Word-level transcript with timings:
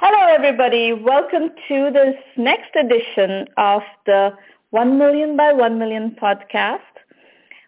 Hello, 0.00 0.32
everybody. 0.32 0.92
Welcome 0.92 1.50
to 1.66 1.90
this 1.92 2.14
next 2.36 2.70
edition 2.76 3.48
of 3.56 3.82
the 4.06 4.30
1 4.70 4.96
Million 4.96 5.36
by 5.36 5.52
1 5.52 5.76
Million 5.76 6.16
podcast. 6.22 6.78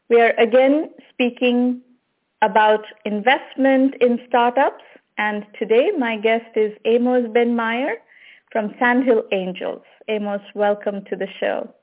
We 0.08 0.20
are 0.20 0.32
again 0.38 0.90
speaking 1.12 1.80
about 2.40 2.84
investment 3.04 3.96
in 4.00 4.20
startups. 4.28 4.84
And 5.18 5.44
today 5.58 5.90
my 5.98 6.18
guest 6.18 6.46
is 6.54 6.72
Amos 6.84 7.26
Ben-Meir 7.34 7.96
from 8.52 8.76
Sandhill 8.78 9.24
Angels. 9.32 9.82
Amos, 10.06 10.42
welcome 10.54 11.04
to 11.06 11.16
the 11.16 11.26
show. 11.40 11.74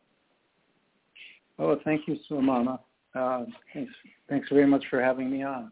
Oh, 1.60 1.78
thank 1.84 2.08
you, 2.08 2.18
Sramana. 2.32 2.80
Uh, 3.14 3.44
thanks, 3.74 3.92
thanks 4.30 4.48
very 4.48 4.66
much 4.66 4.86
for 4.90 5.02
having 5.02 5.30
me 5.30 5.44
on. 5.44 5.72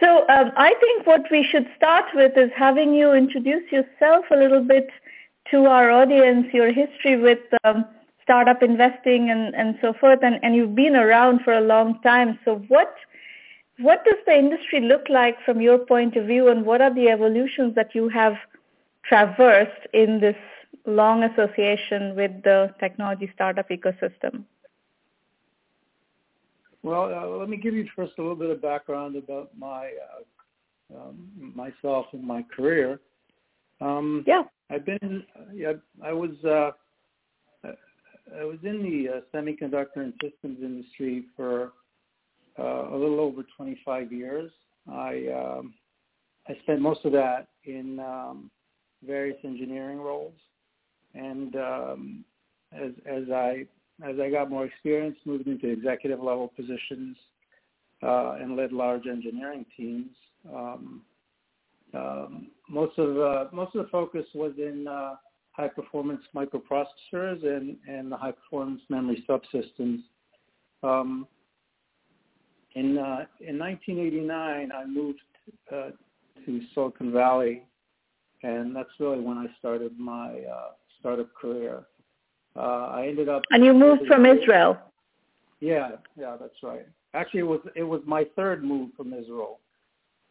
So 0.00 0.28
um, 0.28 0.52
I 0.56 0.74
think 0.80 1.06
what 1.06 1.22
we 1.30 1.42
should 1.42 1.66
start 1.76 2.04
with 2.14 2.36
is 2.36 2.50
having 2.54 2.94
you 2.94 3.12
introduce 3.12 3.70
yourself 3.72 4.26
a 4.30 4.36
little 4.36 4.62
bit 4.62 4.88
to 5.50 5.66
our 5.66 5.90
audience, 5.90 6.52
your 6.52 6.72
history 6.72 7.16
with 7.16 7.38
um, 7.64 7.86
startup 8.22 8.62
investing 8.62 9.30
and, 9.30 9.54
and 9.54 9.78
so 9.80 9.92
forth, 9.92 10.18
and, 10.22 10.38
and 10.42 10.54
you've 10.54 10.74
been 10.74 10.96
around 10.96 11.40
for 11.42 11.54
a 11.54 11.60
long 11.60 12.00
time. 12.02 12.38
So 12.44 12.56
what 12.68 12.94
what 13.78 14.04
does 14.04 14.16
the 14.26 14.34
industry 14.34 14.80
look 14.80 15.06
like 15.10 15.36
from 15.44 15.60
your 15.60 15.78
point 15.78 16.16
of 16.16 16.26
view, 16.26 16.48
and 16.48 16.64
what 16.64 16.80
are 16.80 16.92
the 16.92 17.08
evolutions 17.08 17.74
that 17.74 17.94
you 17.94 18.08
have 18.08 18.36
traversed 19.04 19.86
in 19.92 20.18
this 20.20 20.36
long 20.86 21.22
association 21.24 22.16
with 22.16 22.42
the 22.42 22.74
technology 22.80 23.30
startup 23.34 23.68
ecosystem? 23.68 24.44
Well, 26.86 27.12
uh, 27.12 27.26
let 27.36 27.48
me 27.48 27.56
give 27.56 27.74
you 27.74 27.84
first 27.96 28.12
a 28.16 28.22
little 28.22 28.36
bit 28.36 28.48
of 28.48 28.62
background 28.62 29.16
about 29.16 29.50
my 29.58 29.90
uh, 30.94 30.96
um, 30.96 31.52
myself 31.52 32.06
and 32.12 32.22
my 32.22 32.44
career. 32.56 33.00
Um, 33.80 34.22
yeah, 34.24 34.42
I've 34.70 34.86
been. 34.86 35.24
Yeah, 35.52 35.72
I 36.00 36.12
was. 36.12 36.30
Uh, 36.44 36.70
I 38.38 38.44
was 38.44 38.58
in 38.62 38.84
the 38.84 39.16
uh, 39.16 39.20
semiconductor 39.34 39.96
and 39.96 40.12
systems 40.22 40.58
industry 40.62 41.24
for 41.36 41.72
uh, 42.56 42.88
a 42.92 42.96
little 42.96 43.18
over 43.18 43.42
25 43.56 44.12
years. 44.12 44.52
I 44.88 45.26
um, 45.36 45.74
I 46.48 46.56
spent 46.62 46.80
most 46.80 47.04
of 47.04 47.10
that 47.10 47.48
in 47.64 47.98
um, 47.98 48.48
various 49.04 49.38
engineering 49.42 49.98
roles, 49.98 50.38
and 51.16 51.56
um, 51.56 52.24
as 52.72 52.92
as 53.06 53.24
I 53.28 53.66
as 54.04 54.16
I 54.20 54.30
got 54.30 54.50
more 54.50 54.66
experience, 54.66 55.16
moved 55.24 55.46
into 55.46 55.68
executive 55.68 56.20
level 56.20 56.48
positions 56.48 57.16
uh, 58.02 58.32
and 58.40 58.56
led 58.56 58.72
large 58.72 59.06
engineering 59.06 59.64
teams. 59.76 60.10
Um, 60.52 61.02
um, 61.94 62.48
most 62.68 62.98
of 62.98 63.18
uh, 63.18 63.44
most 63.52 63.74
of 63.74 63.84
the 63.84 63.90
focus 63.90 64.26
was 64.34 64.52
in 64.58 64.86
uh, 64.86 65.14
high 65.52 65.68
performance 65.68 66.20
microprocessors 66.34 67.44
and, 67.44 67.76
and 67.88 68.12
the 68.12 68.16
high 68.16 68.32
performance 68.32 68.82
memory 68.88 69.24
subsystems. 69.28 70.02
Um, 70.82 71.26
in 72.74 72.98
uh, 72.98 73.24
in 73.40 73.58
1989, 73.58 74.72
I 74.72 74.84
moved 74.84 75.20
uh, 75.72 75.90
to 76.44 76.60
Silicon 76.74 77.12
Valley, 77.12 77.62
and 78.42 78.76
that's 78.76 78.90
really 79.00 79.20
when 79.20 79.38
I 79.38 79.46
started 79.58 79.98
my 79.98 80.40
uh, 80.40 80.72
startup 81.00 81.32
career. 81.34 81.86
Uh, 82.56 82.90
I 82.94 83.06
ended 83.06 83.28
up. 83.28 83.42
And 83.50 83.64
you 83.64 83.72
moved 83.72 84.06
from 84.06 84.24
Israel. 84.24 84.78
Yeah, 85.60 85.92
yeah, 86.18 86.36
that's 86.40 86.62
right. 86.62 86.86
Actually, 87.14 87.40
it 87.40 87.46
was 87.46 87.60
it 87.74 87.82
was 87.82 88.02
my 88.06 88.24
third 88.36 88.62
move 88.62 88.90
from 88.96 89.12
Israel. 89.12 89.60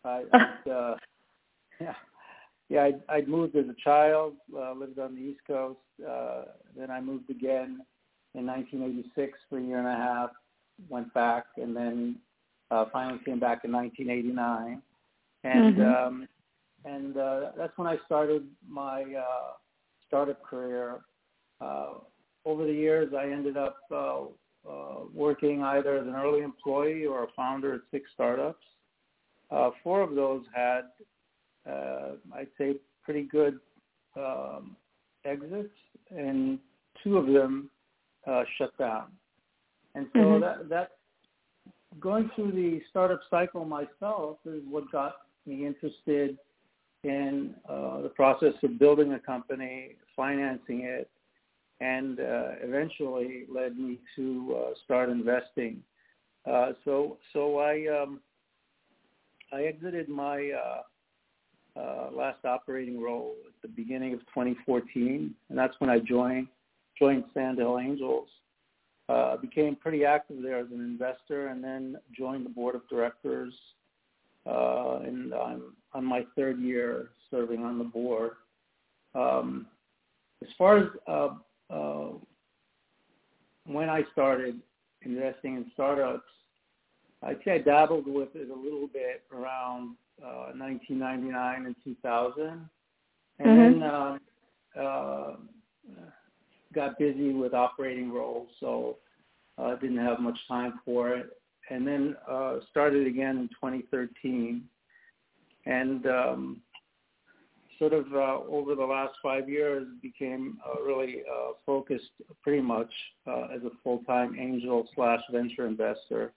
I, 0.03 0.23
uh, 0.71 0.95
yeah, 1.81 1.93
yeah, 2.69 2.83
I'd, 2.83 3.01
I'd 3.09 3.27
moved 3.27 3.55
as 3.55 3.65
a 3.65 3.75
child, 3.83 4.33
uh, 4.55 4.73
lived 4.73 4.99
on 4.99 5.15
the 5.15 5.21
East 5.21 5.41
Coast. 5.47 5.79
Uh, 6.07 6.43
then 6.77 6.91
I 6.91 7.01
moved 7.01 7.29
again 7.29 7.81
in 8.33 8.45
1986 8.45 9.39
for 9.49 9.57
a 9.57 9.61
year 9.61 9.79
and 9.79 9.87
a 9.87 9.95
half. 9.95 10.29
Went 10.89 11.13
back, 11.13 11.45
and 11.57 11.75
then 11.75 12.17
uh, 12.69 12.85
finally 12.91 13.19
came 13.23 13.39
back 13.39 13.63
in 13.63 13.71
1989. 13.71 14.81
And 15.43 15.75
mm-hmm. 15.77 16.07
um, 16.07 16.27
and 16.85 17.17
uh, 17.17 17.51
that's 17.57 17.75
when 17.77 17.87
I 17.87 17.97
started 18.05 18.47
my 18.67 19.03
uh, 19.03 19.53
startup 20.07 20.43
career. 20.43 20.99
Uh, 21.61 21.93
over 22.45 22.65
the 22.65 22.73
years, 22.73 23.13
I 23.17 23.25
ended 23.25 23.57
up 23.57 23.77
uh, 23.91 24.21
uh, 24.69 24.99
working 25.13 25.63
either 25.63 25.97
as 25.97 26.07
an 26.07 26.15
early 26.15 26.41
employee 26.41 27.05
or 27.05 27.23
a 27.23 27.27
founder 27.35 27.75
at 27.75 27.81
six 27.91 28.09
startups. 28.13 28.63
Uh, 29.51 29.71
four 29.83 30.01
of 30.01 30.15
those 30.15 30.43
had, 30.53 30.81
uh, 31.69 32.13
I'd 32.35 32.47
say, 32.57 32.75
pretty 33.03 33.23
good 33.23 33.59
um, 34.17 34.75
exits, 35.23 35.73
and 36.09 36.59
two 37.03 37.17
of 37.17 37.27
them 37.27 37.69
uh, 38.27 38.43
shut 38.57 38.75
down. 38.77 39.07
And 39.93 40.07
so 40.13 40.19
mm-hmm. 40.19 40.41
that, 40.41 40.69
that 40.69 40.91
going 41.99 42.29
through 42.35 42.51
the 42.51 42.81
startup 42.89 43.21
cycle 43.29 43.65
myself 43.65 44.37
is 44.45 44.61
what 44.69 44.91
got 44.91 45.15
me 45.45 45.65
interested 45.65 46.37
in 47.03 47.53
uh, 47.69 48.01
the 48.01 48.09
process 48.09 48.53
of 48.63 48.79
building 48.79 49.13
a 49.13 49.19
company, 49.19 49.95
financing 50.15 50.81
it, 50.81 51.09
and 51.81 52.19
uh, 52.19 52.51
eventually 52.61 53.45
led 53.53 53.77
me 53.77 53.99
to 54.15 54.57
uh, 54.57 54.73
start 54.83 55.09
investing. 55.09 55.81
Uh, 56.49 56.71
so 56.83 57.17
so 57.33 57.59
I 57.59 57.85
um, 57.87 58.19
I 59.51 59.63
exited 59.63 60.07
my 60.07 60.51
uh, 60.51 61.79
uh, 61.79 62.09
last 62.13 62.45
operating 62.45 63.01
role 63.01 63.35
at 63.47 63.61
the 63.61 63.67
beginning 63.67 64.13
of 64.13 64.19
2014, 64.21 65.33
and 65.49 65.57
that's 65.57 65.73
when 65.79 65.89
I 65.89 65.99
joined 65.99 66.47
joined 66.97 67.25
Sandhill 67.33 67.79
Angels. 67.79 68.27
Uh, 69.07 69.37
became 69.37 69.75
pretty 69.75 70.03
active 70.03 70.41
there 70.41 70.57
as 70.57 70.67
an 70.71 70.79
investor, 70.81 71.49
and 71.49 71.63
then 71.63 71.95
joined 72.17 72.43
the 72.43 72.49
board 72.49 72.73
of 72.73 72.87
directors. 72.89 73.53
and 74.45 75.33
I'm 75.33 75.75
on 75.93 76.03
my 76.05 76.25
third 76.35 76.59
year 76.59 77.09
serving 77.29 77.63
on 77.63 77.77
the 77.77 77.83
board. 77.83 78.31
Um, 79.13 79.67
as 80.41 80.49
far 80.57 80.77
as 80.77 80.87
uh, 81.69 82.09
when 83.65 83.89
I 83.89 84.03
started 84.11 84.59
investing 85.01 85.55
in 85.55 85.71
startups, 85.73 86.29
I'd 87.23 87.39
say 87.43 87.55
I 87.55 87.57
dabbled 87.59 88.05
with 88.07 88.29
it 88.35 88.49
a 88.49 88.55
little 88.55 88.87
bit 88.87 89.23
around 89.31 89.95
uh, 90.23 90.51
1999 90.55 91.65
and 91.65 91.75
2000, 91.83 92.69
and 93.39 93.47
mm-hmm. 93.47 93.79
then 93.79 93.83
uh, 93.83 94.17
uh, 94.79 95.35
got 96.73 96.99
busy 96.99 97.33
with 97.33 97.53
operating 97.53 98.11
roles, 98.11 98.49
so 98.59 98.97
uh, 99.57 99.75
didn't 99.75 99.97
have 99.97 100.19
much 100.19 100.37
time 100.47 100.79
for 100.83 101.13
it. 101.15 101.29
And 101.69 101.87
then 101.87 102.15
uh, 102.29 102.57
started 102.69 103.07
again 103.07 103.37
in 103.37 103.47
2013, 103.49 104.63
and 105.65 106.05
um, 106.05 106.61
sort 107.79 107.93
of 107.93 108.05
uh, 108.13 108.39
over 108.49 108.75
the 108.75 108.83
last 108.83 109.13
five 109.21 109.49
years 109.49 109.87
became 110.01 110.57
uh, 110.65 110.81
really 110.81 111.21
uh, 111.29 111.53
focused 111.65 112.11
pretty 112.41 112.61
much 112.61 112.91
uh, 113.27 113.47
as 113.55 113.61
a 113.63 113.71
full-time 113.83 114.37
angel 114.39 114.87
slash 114.95 115.21
venture 115.31 115.67
investor. 115.67 116.33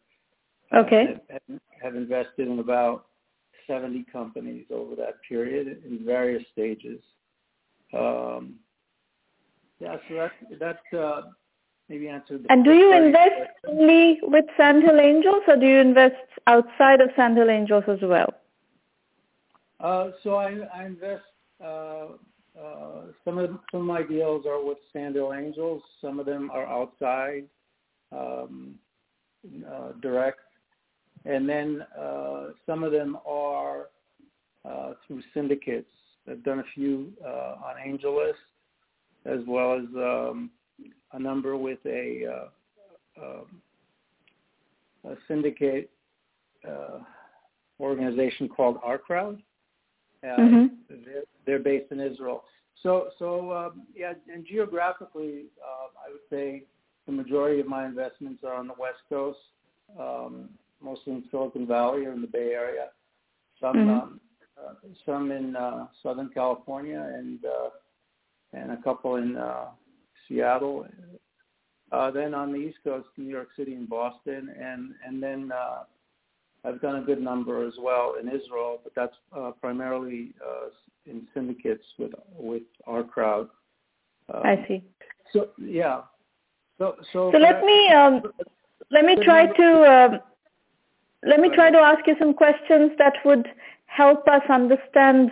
Okay. 0.75 1.21
Have, 1.31 1.61
have 1.83 1.97
invested 1.97 2.49
in 2.49 2.59
about 2.59 3.07
70 3.67 4.07
companies 4.13 4.67
over 4.73 4.97
that 4.97 5.15
period 5.29 5.83
in 5.85 6.05
various 6.05 6.43
stages. 6.53 7.01
Um, 7.93 8.57
yeah, 9.81 9.97
so 10.09 10.15
that 10.15 10.81
that 10.93 10.99
uh, 10.99 11.23
maybe 11.89 12.09
answered. 12.09 12.45
and 12.49 12.65
do 12.65 12.73
you 12.73 12.93
invest 12.93 13.51
only 13.69 14.19
with 14.23 14.45
Sandhill 14.57 14.99
Angels, 14.99 15.43
or 15.47 15.57
do 15.57 15.67
you 15.67 15.79
invest 15.79 16.17
outside 16.47 17.01
of 17.01 17.11
Sandhill 17.15 17.49
Angels 17.49 17.85
as 17.87 17.99
well? 18.03 18.35
Uh, 19.81 20.11
so 20.23 20.35
I, 20.35 20.57
I 20.75 20.87
invest. 20.87 21.23
Uh, 21.65 22.07
uh, 22.59 23.03
some 23.25 23.39
of 23.39 23.51
some 23.71 23.81
of 23.81 23.87
my 23.87 24.03
deals 24.03 24.45
are 24.47 24.65
with 24.65 24.79
Sandhill 24.93 25.33
Angels. 25.33 25.83
Some 26.01 26.19
of 26.19 26.27
them 26.27 26.51
are 26.51 26.67
outside, 26.67 27.45
um, 28.11 28.75
uh, 29.71 29.93
direct, 30.03 30.41
and 31.25 31.49
then 31.49 31.85
uh, 31.99 32.49
some 32.67 32.83
of 32.83 32.91
them 32.91 33.19
are 33.25 33.87
uh, 34.65 34.95
through 35.07 35.23
syndicates. 35.33 35.91
I've 36.29 36.43
done 36.43 36.59
a 36.59 36.65
few 36.75 37.13
on 37.25 37.77
AngelList, 37.87 38.35
as 39.25 39.41
well 39.47 39.75
as 39.75 39.85
um, 39.95 40.51
a 41.13 41.19
number 41.19 41.57
with 41.57 41.79
a, 41.87 42.49
um, 43.17 43.63
a 45.05 45.15
syndicate 45.27 45.91
organization 47.81 48.49
called 48.49 48.79
OurCrowd 48.83 49.41
uh, 50.25 50.41
mm-hmm. 50.41 50.67
they're, 50.89 51.23
they're 51.47 51.59
based 51.59 51.93
in 51.93 52.01
Israel. 52.01 52.45
So, 52.83 53.09
so 53.19 53.53
um, 53.53 53.83
yeah, 53.95 54.15
and 54.33 54.47
geographically, 54.47 55.47
uh, 55.63 55.89
I 56.07 56.13
would 56.13 56.21
say 56.31 56.65
the 57.07 57.13
majority 57.13 57.61
of 57.61 57.67
my 57.67 57.87
investments 57.87 58.45
are 58.45 58.55
on 58.55 58.69
the 58.69 58.75
West 58.79 59.01
Coast, 59.09 59.39
um, 59.99 60.51
mostly 60.81 61.15
in 61.15 61.25
Silicon 61.31 61.67
Valley 61.67 62.07
or 62.07 62.13
in 62.13 62.21
the 62.21 62.29
Bay 62.29 62.53
Area. 62.53 62.89
Some, 63.61 63.77
mm-hmm. 63.77 63.91
um, 63.91 64.21
uh, 64.57 64.75
some 65.05 65.33
in 65.33 65.57
uh, 65.57 65.87
Southern 66.03 66.29
California 66.29 67.13
and 67.17 67.45
uh, 67.45 67.71
and 68.53 68.73
a 68.73 68.77
couple 68.83 69.17
in 69.17 69.37
uh, 69.37 69.67
Seattle. 70.27 70.87
Uh, 71.91 72.11
then 72.11 72.35
on 72.35 72.53
the 72.53 72.59
East 72.59 72.79
Coast, 72.85 73.09
New 73.17 73.29
York 73.29 73.49
City 73.57 73.75
and 73.75 73.89
Boston, 73.89 74.55
and 74.61 74.95
and 75.07 75.23
then 75.23 75.51
uh, 75.53 75.85
I've 76.65 76.81
done 76.81 76.97
a 76.97 77.03
good 77.03 77.23
number 77.23 77.67
as 77.67 77.75
well 77.81 78.17
in 78.21 78.29
Israel, 78.29 78.81
but 78.83 78.93
that's 78.95 79.15
uh, 79.37 79.53
primarily 79.61 80.35
uh, 80.47 80.69
in 81.07 81.27
syndicates 81.33 81.85
with 81.99 82.13
with 82.37 82.63
OurCrowd. 82.87 83.49
Um, 84.33 84.37
I 84.49 84.65
see. 84.67 84.83
So 85.33 85.49
yeah. 85.59 86.03
So 86.79 86.97
so. 87.13 87.31
So 87.33 87.39
let 87.39 87.63
me 87.65 87.89
um, 87.89 88.23
let 88.91 89.05
me 89.05 89.17
try 89.17 89.47
to 89.47 89.69
um, 89.95 90.21
let 91.25 91.41
me 91.41 91.51
try 91.55 91.71
to 91.71 91.79
ask 91.79 92.07
you 92.07 92.17
some 92.19 92.33
questions 92.33 92.93
that 92.99 93.15
would 93.25 93.47
help 93.87 94.27
us 94.29 94.43
understand 94.49 95.31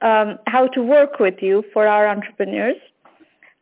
um, 0.00 0.38
how 0.46 0.66
to 0.68 0.82
work 0.82 1.18
with 1.18 1.38
you 1.40 1.64
for 1.72 1.86
our 1.86 2.06
entrepreneurs. 2.08 2.76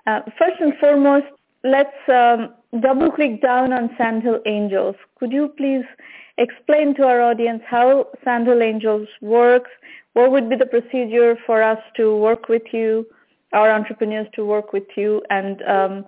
Uh, 0.06 0.20
first 0.38 0.60
and 0.60 0.74
foremost, 0.80 1.26
let's 1.62 1.96
um, 2.08 2.54
double 2.80 3.10
click 3.10 3.40
down 3.40 3.72
on 3.72 3.90
Sandhill 3.96 4.40
Angels. 4.46 4.96
Could 5.18 5.32
you 5.32 5.48
please 5.56 5.84
explain 6.38 6.94
to 6.96 7.04
our 7.04 7.20
audience 7.22 7.62
how 7.66 8.08
Sandhill 8.24 8.62
Angels 8.62 9.08
works? 9.20 9.70
What 10.12 10.30
would 10.30 10.50
be 10.50 10.56
the 10.56 10.66
procedure 10.66 11.36
for 11.46 11.62
us 11.62 11.78
to 11.96 12.16
work 12.16 12.48
with 12.48 12.66
you, 12.72 13.06
our 13.54 13.70
entrepreneurs 13.70 14.26
to 14.34 14.44
work 14.44 14.72
with 14.72 14.88
you, 14.96 15.22
and 15.30 15.62
um, 15.62 16.04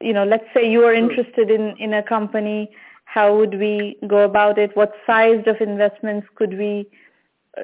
you 0.00 0.12
know, 0.12 0.24
let's 0.24 0.44
say 0.54 0.70
you 0.70 0.84
are 0.84 0.94
interested 0.94 1.50
in 1.50 1.76
in 1.78 1.94
a 1.94 2.02
company, 2.02 2.70
how 3.04 3.36
would 3.36 3.58
we 3.58 3.96
go 4.06 4.18
about 4.18 4.58
it? 4.58 4.76
What 4.76 4.92
size 5.06 5.42
of 5.46 5.56
investments 5.60 6.26
could 6.36 6.56
we 6.56 6.86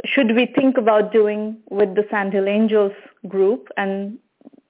should 0.05 0.35
we 0.35 0.47
think 0.47 0.77
about 0.77 1.13
doing 1.13 1.59
with 1.71 1.95
the 1.95 2.05
Sandhill 2.11 2.49
Angels 2.49 2.93
group? 3.29 3.69
And 3.77 4.19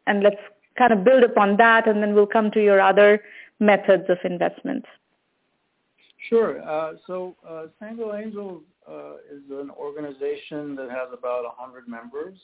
and 0.06 0.22
let's 0.22 0.40
kind 0.78 0.92
of 0.92 1.04
build 1.04 1.24
upon 1.24 1.56
that, 1.56 1.88
and 1.88 2.02
then 2.02 2.14
we'll 2.14 2.26
come 2.26 2.50
to 2.52 2.62
your 2.62 2.80
other 2.80 3.22
methods 3.58 4.04
of 4.08 4.18
investment. 4.24 4.84
Sure. 6.28 6.60
Uh, 6.62 6.94
so 7.06 7.36
uh, 7.48 7.66
Sandhill 7.78 8.14
Angels 8.14 8.62
uh, 8.88 9.14
is 9.30 9.42
an 9.50 9.70
organization 9.70 10.74
that 10.76 10.90
has 10.90 11.08
about 11.12 11.44
100 11.44 11.88
members. 11.88 12.36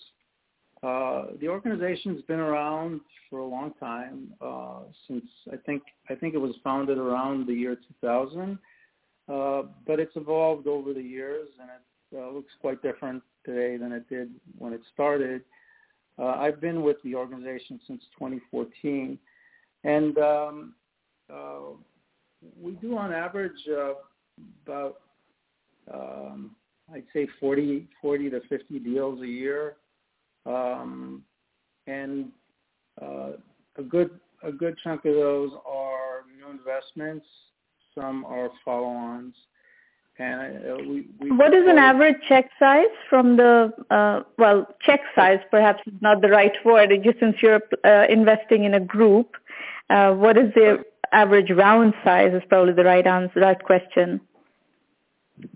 Uh, 0.82 1.26
the 1.40 1.46
organization's 1.46 2.22
been 2.22 2.40
around 2.40 3.00
for 3.30 3.38
a 3.38 3.46
long 3.46 3.72
time, 3.78 4.32
uh, 4.40 4.80
since 5.06 5.24
I 5.52 5.56
think 5.56 5.82
I 6.10 6.14
think 6.16 6.34
it 6.34 6.38
was 6.38 6.54
founded 6.64 6.98
around 6.98 7.46
the 7.46 7.52
year 7.52 7.76
2000, 8.00 8.58
uh, 9.28 9.62
but 9.86 10.00
it's 10.00 10.16
evolved 10.16 10.66
over 10.66 10.92
the 10.92 11.02
years, 11.02 11.48
and 11.60 11.70
it 11.70 12.34
looks 12.34 12.52
quite 12.60 12.82
different 12.82 13.22
today 13.46 13.76
than 13.76 13.92
it 13.92 14.08
did 14.08 14.30
when 14.58 14.72
it 14.72 14.80
started. 14.92 15.42
I've 16.18 16.60
been 16.60 16.82
with 16.82 16.98
the 17.02 17.16
organization 17.16 17.80
since 17.86 18.02
2014, 18.18 19.18
and 19.82 20.18
um, 20.18 20.74
we 22.60 22.72
do 22.72 22.96
on 22.96 23.12
average 23.12 23.52
uh, 23.70 23.94
about 24.64 25.00
um, 25.92 26.54
I'd 26.92 27.04
say 27.12 27.26
40, 27.40 27.88
40 28.00 28.30
to 28.30 28.40
50 28.48 28.78
deals 28.80 29.20
a 29.22 29.26
year, 29.26 29.76
um, 30.46 31.22
and 31.86 32.30
uh, 33.00 33.32
a 33.76 33.82
good 33.82 34.10
a 34.42 34.52
good 34.52 34.76
chunk 34.82 35.04
of 35.04 35.14
those 35.14 35.50
are 35.66 36.24
new 36.36 36.50
investments. 36.50 37.26
Some 37.94 38.24
are 38.24 38.50
follow-ons, 38.64 39.34
and 40.18 40.56
uh, 40.56 40.76
we, 40.78 41.06
we. 41.20 41.30
What 41.30 41.54
is 41.54 41.64
an 41.66 41.78
average 41.78 42.16
check 42.28 42.50
size 42.58 42.86
from 43.08 43.36
the 43.36 43.72
uh, 43.90 44.22
well 44.38 44.66
check 44.80 45.00
size? 45.14 45.38
Perhaps 45.50 45.82
is 45.86 45.94
not 46.00 46.22
the 46.22 46.28
right 46.28 46.52
word. 46.64 46.90
Just 47.04 47.20
since 47.20 47.36
you're 47.42 47.60
uh, 47.84 48.06
investing 48.08 48.64
in 48.64 48.74
a 48.74 48.80
group, 48.80 49.36
uh, 49.90 50.12
what 50.12 50.36
is 50.36 50.52
the 50.54 50.84
average 51.12 51.50
round 51.50 51.94
size 52.02 52.32
is 52.32 52.42
probably 52.48 52.72
the 52.72 52.84
right 52.84 53.06
answer, 53.06 53.40
right 53.40 53.62
question. 53.62 54.20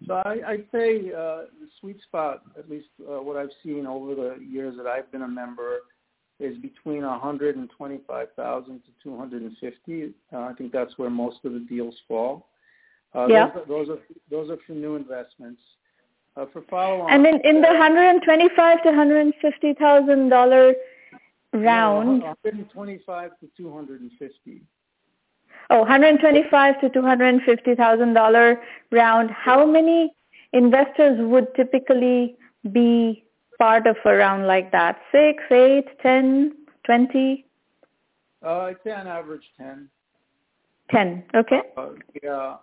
So 0.07 0.15
I, 0.15 0.39
I'd 0.47 0.67
say 0.73 1.11
uh, 1.13 1.47
the 1.61 1.69
sweet 1.81 2.01
spot, 2.03 2.43
at 2.59 2.71
least 2.71 2.89
uh, 3.01 3.23
what 3.23 3.37
I've 3.37 3.51
seen 3.63 3.87
over 3.87 4.15
the 4.15 4.37
years 4.45 4.77
that 4.77 4.87
I've 4.87 5.11
been 5.11 5.23
a 5.23 5.29
member, 5.29 5.79
is 6.39 6.57
between 6.59 7.03
125,000 7.03 8.67
to 8.67 8.81
250. 9.03 10.15
Uh, 10.33 10.39
I 10.39 10.53
think 10.53 10.73
that's 10.73 10.97
where 10.99 11.11
most 11.11 11.39
of 11.45 11.53
the 11.53 11.61
deals 11.61 11.95
fall. 12.07 12.49
Uh, 13.15 13.27
yeah. 13.29 13.51
Those, 13.55 13.67
those 13.69 13.89
are 13.89 13.99
those 14.31 14.51
are 14.51 14.59
for 14.67 14.73
new 14.73 14.97
investments. 14.97 15.61
Uh, 16.37 16.45
for 16.53 16.61
follow-on. 16.69 17.11
And 17.11 17.27
in, 17.27 17.41
in 17.45 17.63
the 17.63 17.69
125 17.69 18.83
to 18.83 18.89
150 18.91 19.75
thousand 19.75 20.29
dollar 20.29 20.75
round. 21.55 22.21
No, 22.21 22.35
125 22.43 23.31
to 23.41 23.49
250. 23.57 24.63
Oh, 25.71 25.81
125 25.81 26.81
to 26.81 26.89
250,000 26.91 28.15
dollar 28.15 28.61
round. 28.93 29.31
How 29.31 29.67
many 29.67 30.13
investors 30.53 31.19
would 31.21 31.55
typically 31.57 32.37
be 32.73 33.25
part 33.59 33.87
of 33.87 33.97
a 34.05 34.15
round 34.15 34.47
like 34.47 34.71
that? 34.73 34.99
Six, 35.11 35.43
eight, 35.51 35.87
ten, 36.03 36.53
twenty? 36.85 37.47
Uh, 38.45 38.59
I'd 38.59 38.77
say 38.85 38.93
on 38.93 39.09
average 39.09 39.43
ten. 39.59 39.89
Ten. 40.91 41.25
Okay. 41.35 41.61
Uh, 41.77 41.89
yeah, 42.23 42.57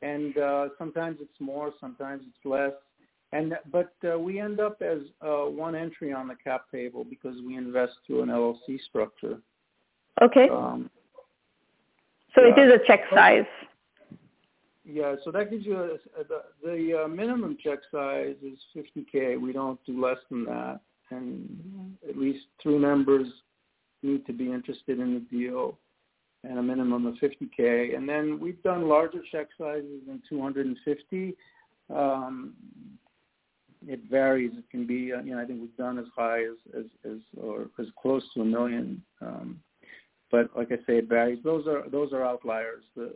and 0.00 0.36
uh, 0.38 0.68
sometimes 0.78 1.18
it's 1.20 1.38
more, 1.38 1.72
sometimes 1.80 2.22
it's 2.26 2.46
less. 2.46 2.72
And 3.32 3.54
but 3.70 3.92
uh, 4.10 4.18
we 4.18 4.40
end 4.40 4.60
up 4.60 4.80
as 4.80 5.00
uh, 5.20 5.44
one 5.44 5.74
entry 5.74 6.12
on 6.12 6.28
the 6.28 6.36
cap 6.36 6.70
table 6.72 7.04
because 7.04 7.36
we 7.46 7.56
invest 7.56 7.92
through 8.06 8.22
an 8.22 8.28
LLC 8.28 8.80
structure. 8.88 9.38
Okay. 10.22 10.48
Um, 10.50 10.88
so 12.36 12.44
yeah. 12.44 12.52
it 12.56 12.68
is 12.68 12.80
a 12.80 12.86
check 12.86 13.00
size. 13.12 13.44
Yeah, 14.84 15.16
so 15.24 15.32
that 15.32 15.50
gives 15.50 15.66
you 15.66 15.76
a, 15.76 15.88
the, 16.22 16.42
the 16.62 17.04
uh, 17.04 17.08
minimum 17.08 17.58
check 17.60 17.80
size 17.90 18.36
is 18.40 18.58
50k. 18.76 19.40
We 19.40 19.52
don't 19.52 19.80
do 19.84 20.00
less 20.00 20.18
than 20.30 20.44
that, 20.44 20.78
and 21.10 21.96
at 22.08 22.16
least 22.16 22.44
three 22.62 22.78
members 22.78 23.26
need 24.04 24.24
to 24.26 24.32
be 24.32 24.52
interested 24.52 25.00
in 25.00 25.14
the 25.14 25.36
deal, 25.36 25.76
and 26.44 26.60
a 26.60 26.62
minimum 26.62 27.06
of 27.06 27.14
50k. 27.14 27.96
And 27.96 28.08
then 28.08 28.38
we've 28.38 28.62
done 28.62 28.88
larger 28.88 29.22
check 29.32 29.48
sizes 29.58 30.02
than 30.06 30.22
250. 30.28 31.34
Um, 31.92 32.54
it 33.88 34.00
varies. 34.08 34.52
It 34.56 34.70
can 34.70 34.86
be, 34.86 35.12
uh, 35.12 35.22
you 35.22 35.34
know, 35.34 35.42
I 35.42 35.46
think 35.46 35.60
we've 35.60 35.76
done 35.76 35.98
as 35.98 36.06
high 36.14 36.42
as 36.42 36.56
as, 36.78 36.84
as 37.04 37.18
or 37.36 37.68
as 37.78 37.86
close 38.00 38.22
to 38.34 38.42
a 38.42 38.44
million. 38.44 39.02
Um, 39.20 39.60
but 40.30 40.50
like 40.56 40.72
I 40.72 40.76
say, 40.86 40.98
it 40.98 41.08
varies. 41.08 41.38
Those 41.44 41.66
are 41.66 41.88
those 41.90 42.12
are 42.12 42.24
outliers. 42.24 42.82
The, 42.96 43.12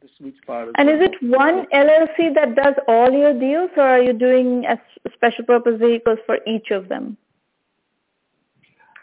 the 0.00 0.08
sweet 0.18 0.36
spot 0.42 0.68
is. 0.68 0.74
And 0.76 0.88
is 0.88 1.00
it 1.00 1.14
one 1.22 1.66
LLC 1.72 2.34
that 2.34 2.54
does 2.54 2.74
all 2.88 3.10
your 3.10 3.38
deals, 3.38 3.70
or 3.76 3.82
are 3.82 4.02
you 4.02 4.12
doing 4.12 4.64
a 4.66 4.78
special 5.14 5.44
purpose 5.44 5.78
vehicles 5.78 6.18
for 6.26 6.38
each 6.46 6.70
of 6.70 6.88
them? 6.88 7.16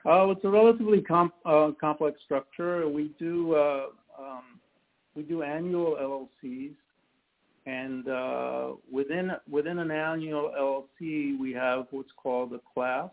Uh, 0.06 0.30
it's 0.30 0.44
a 0.46 0.50
relatively 0.50 1.02
comp, 1.02 1.34
uh, 1.46 1.72
complex 1.80 2.20
structure. 2.24 2.88
We 2.88 3.12
do 3.20 3.56
uh, 3.56 3.86
um, 4.18 4.60
we 5.16 5.24
do 5.24 5.44
annual 5.44 5.98
LLCs, 6.46 6.76
and 7.66 8.08
uh, 8.08 8.72
within 8.92 9.32
within 9.50 9.80
an 9.80 9.92
annual 9.92 10.52
LLC, 10.58 11.38
we 11.38 11.54
have 11.54 11.88
what's 11.92 12.12
called 12.16 12.54
a 12.54 12.62
class. 12.74 13.10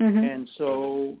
Mm-hmm. 0.00 0.18
And 0.18 0.48
so 0.56 1.18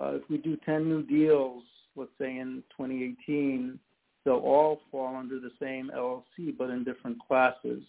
uh, 0.00 0.14
if 0.14 0.22
we 0.30 0.38
do 0.38 0.56
10 0.64 0.88
new 0.88 1.02
deals, 1.02 1.62
let's 1.94 2.10
say 2.18 2.38
in 2.38 2.62
2018, 2.76 3.78
they'll 4.24 4.34
all 4.36 4.80
fall 4.90 5.16
under 5.16 5.38
the 5.38 5.50
same 5.60 5.90
LLC, 5.94 6.56
but 6.56 6.70
in 6.70 6.84
different 6.84 7.18
classes. 7.26 7.82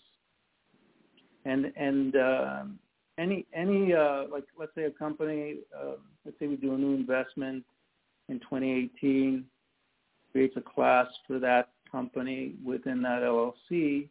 And 1.45 1.71
and 1.75 2.15
uh, 2.15 2.63
any 3.17 3.47
any 3.53 3.93
uh, 3.93 4.25
like 4.31 4.43
let's 4.59 4.75
say 4.75 4.83
a 4.83 4.91
company, 4.91 5.57
uh, 5.75 5.93
let's 6.23 6.37
say 6.39 6.47
we 6.47 6.55
do 6.55 6.75
a 6.75 6.77
new 6.77 6.93
investment 6.93 7.63
in 8.29 8.39
2018, 8.39 9.45
creates 10.31 10.55
a 10.57 10.61
class 10.61 11.07
for 11.25 11.39
that 11.39 11.69
company 11.91 12.53
within 12.63 13.01
that 13.01 13.21
LLC. 13.23 14.07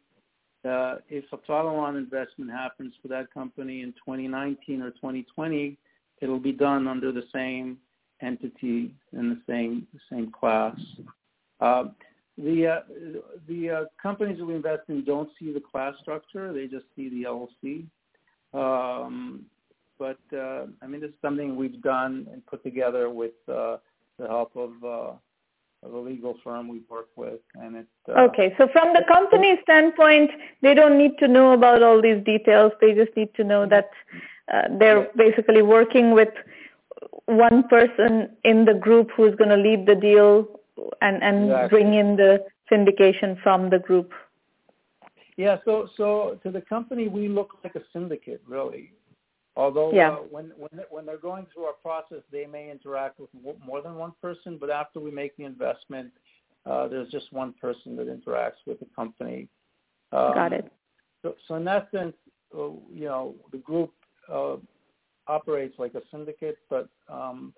Uh, 0.63 0.97
if 1.09 1.25
a 1.33 1.39
follow-on 1.47 1.97
investment 1.97 2.51
happens 2.51 2.93
for 3.01 3.09
that 3.09 3.33
company 3.33 3.81
in 3.81 3.93
2019 3.93 4.83
or 4.83 4.91
2020, 4.91 5.79
it'll 6.21 6.39
be 6.39 6.53
done 6.53 6.87
under 6.87 7.13
the 7.13 7.23
same 7.33 7.79
entity 8.23 8.95
in 9.13 9.31
the 9.31 9.41
same 9.49 9.87
the 9.93 10.01
same 10.11 10.31
class. 10.31 10.77
Uh, 11.61 11.85
the 12.39 12.67
uh, 12.67 12.81
the 13.49 13.71
uh, 13.71 13.85
companies 14.01 14.39
that 14.39 14.45
we 14.45 14.55
invest 14.55 14.83
in 14.89 15.05
don't 15.05 15.29
see 15.39 15.53
the 15.53 15.61
class 15.61 15.95
structure; 16.01 16.53
they 16.53 16.67
just 16.67 16.87
see 16.97 17.09
the 17.09 17.25
LLC. 17.25 17.87
Um, 18.53 19.45
but 19.99 20.19
uh, 20.33 20.67
I 20.83 20.87
mean, 20.87 21.01
this 21.01 21.11
is 21.11 21.17
something 21.23 21.57
we've 21.57 21.81
done 21.83 22.27
and 22.33 22.45
put 22.47 22.63
together 22.63 23.11
with 23.11 23.33
uh, 23.49 23.77
the 24.19 24.27
help 24.27 24.57
of 24.57 24.73
uh, 24.83 25.13
of 25.83 25.95
a 25.95 25.99
legal 25.99 26.37
firm 26.45 26.69
we 26.69 26.81
work 26.89 27.09
with, 27.17 27.41
and 27.55 27.77
it. 27.77 27.87
Uh, 28.09 28.23
okay, 28.23 28.55
so 28.59 28.69
from 28.73 28.93
the 28.95 29.05
company 29.09 29.59
standpoint, 29.63 30.31
they 30.63 30.75
don't 30.75 30.99
need 30.99 31.19
to 31.19 31.29
know 31.29 31.53
about 31.53 31.83
all 31.83 32.01
these 32.01 32.23
details. 32.25 32.73
They 32.81 32.93
just 32.95 33.15
need 33.17 33.35
to 33.35 33.45
know 33.45 33.67
that 33.67 33.91
uh, 34.53 34.63
they're 34.79 35.03
yeah. 35.03 35.09
basically 35.17 35.63
working 35.63 36.13
with 36.13 36.31
one 37.31 37.65
person 37.69 38.31
in 38.45 38.65
the 38.65 38.75
group 38.75 39.11
who's 39.17 39.35
going 39.37 39.51
to 39.51 39.57
lead 39.57 39.87
the 39.87 39.95
deal 39.95 40.47
and 41.01 41.23
and 41.23 41.45
exactly. 41.45 41.69
bring 41.69 41.95
in 41.95 42.17
the 42.17 42.45
syndication 42.71 43.41
from 43.43 43.71
the 43.71 43.79
group. 43.79 44.13
Yeah, 45.37 45.57
so 45.65 45.89
so 45.97 46.39
to 46.43 46.51
the 46.51 46.61
company, 46.61 47.09
we 47.09 47.29
look 47.29 47.55
like 47.65 47.75
a 47.75 47.83
syndicate, 47.93 48.43
really. 48.47 48.93
Although 49.57 49.93
yeah. 49.93 50.13
uh, 50.13 50.17
when 50.31 50.53
when 50.57 50.85
when 50.91 51.07
they're 51.07 51.19
going 51.19 51.47
through 51.53 51.65
our 51.65 51.75
process, 51.75 52.23
they 52.31 52.47
may 52.47 52.71
interact 52.71 53.19
with 53.19 53.31
more 53.65 53.83
than 53.83 53.95
one 53.97 54.13
person. 54.23 54.59
But 54.59 54.71
after 54.71 55.01
we 55.01 55.11
make 55.11 55.37
the 55.37 55.45
investment, 55.45 56.13
uh, 56.67 56.89
there's 56.89 57.11
just 57.11 57.33
one 57.33 57.55
person 57.61 57.97
that 57.97 58.07
interacts 58.07 58.61
with 58.67 58.79
the 58.81 58.87
company. 58.95 59.49
Um, 60.13 60.35
Got 60.35 60.53
it. 60.53 60.73
So, 61.23 61.35
so 61.47 61.55
in 61.57 61.65
that 61.65 61.91
sense, 61.91 62.15
uh, 62.57 62.71
you 62.93 63.05
know, 63.05 63.35
the 63.53 63.59
group 63.59 63.93
uh, 64.33 64.57
operates 65.31 65.79
like 65.79 65.95
a 65.95 66.03
syndicate, 66.11 66.59
but 66.69 66.89
um, 67.09 67.55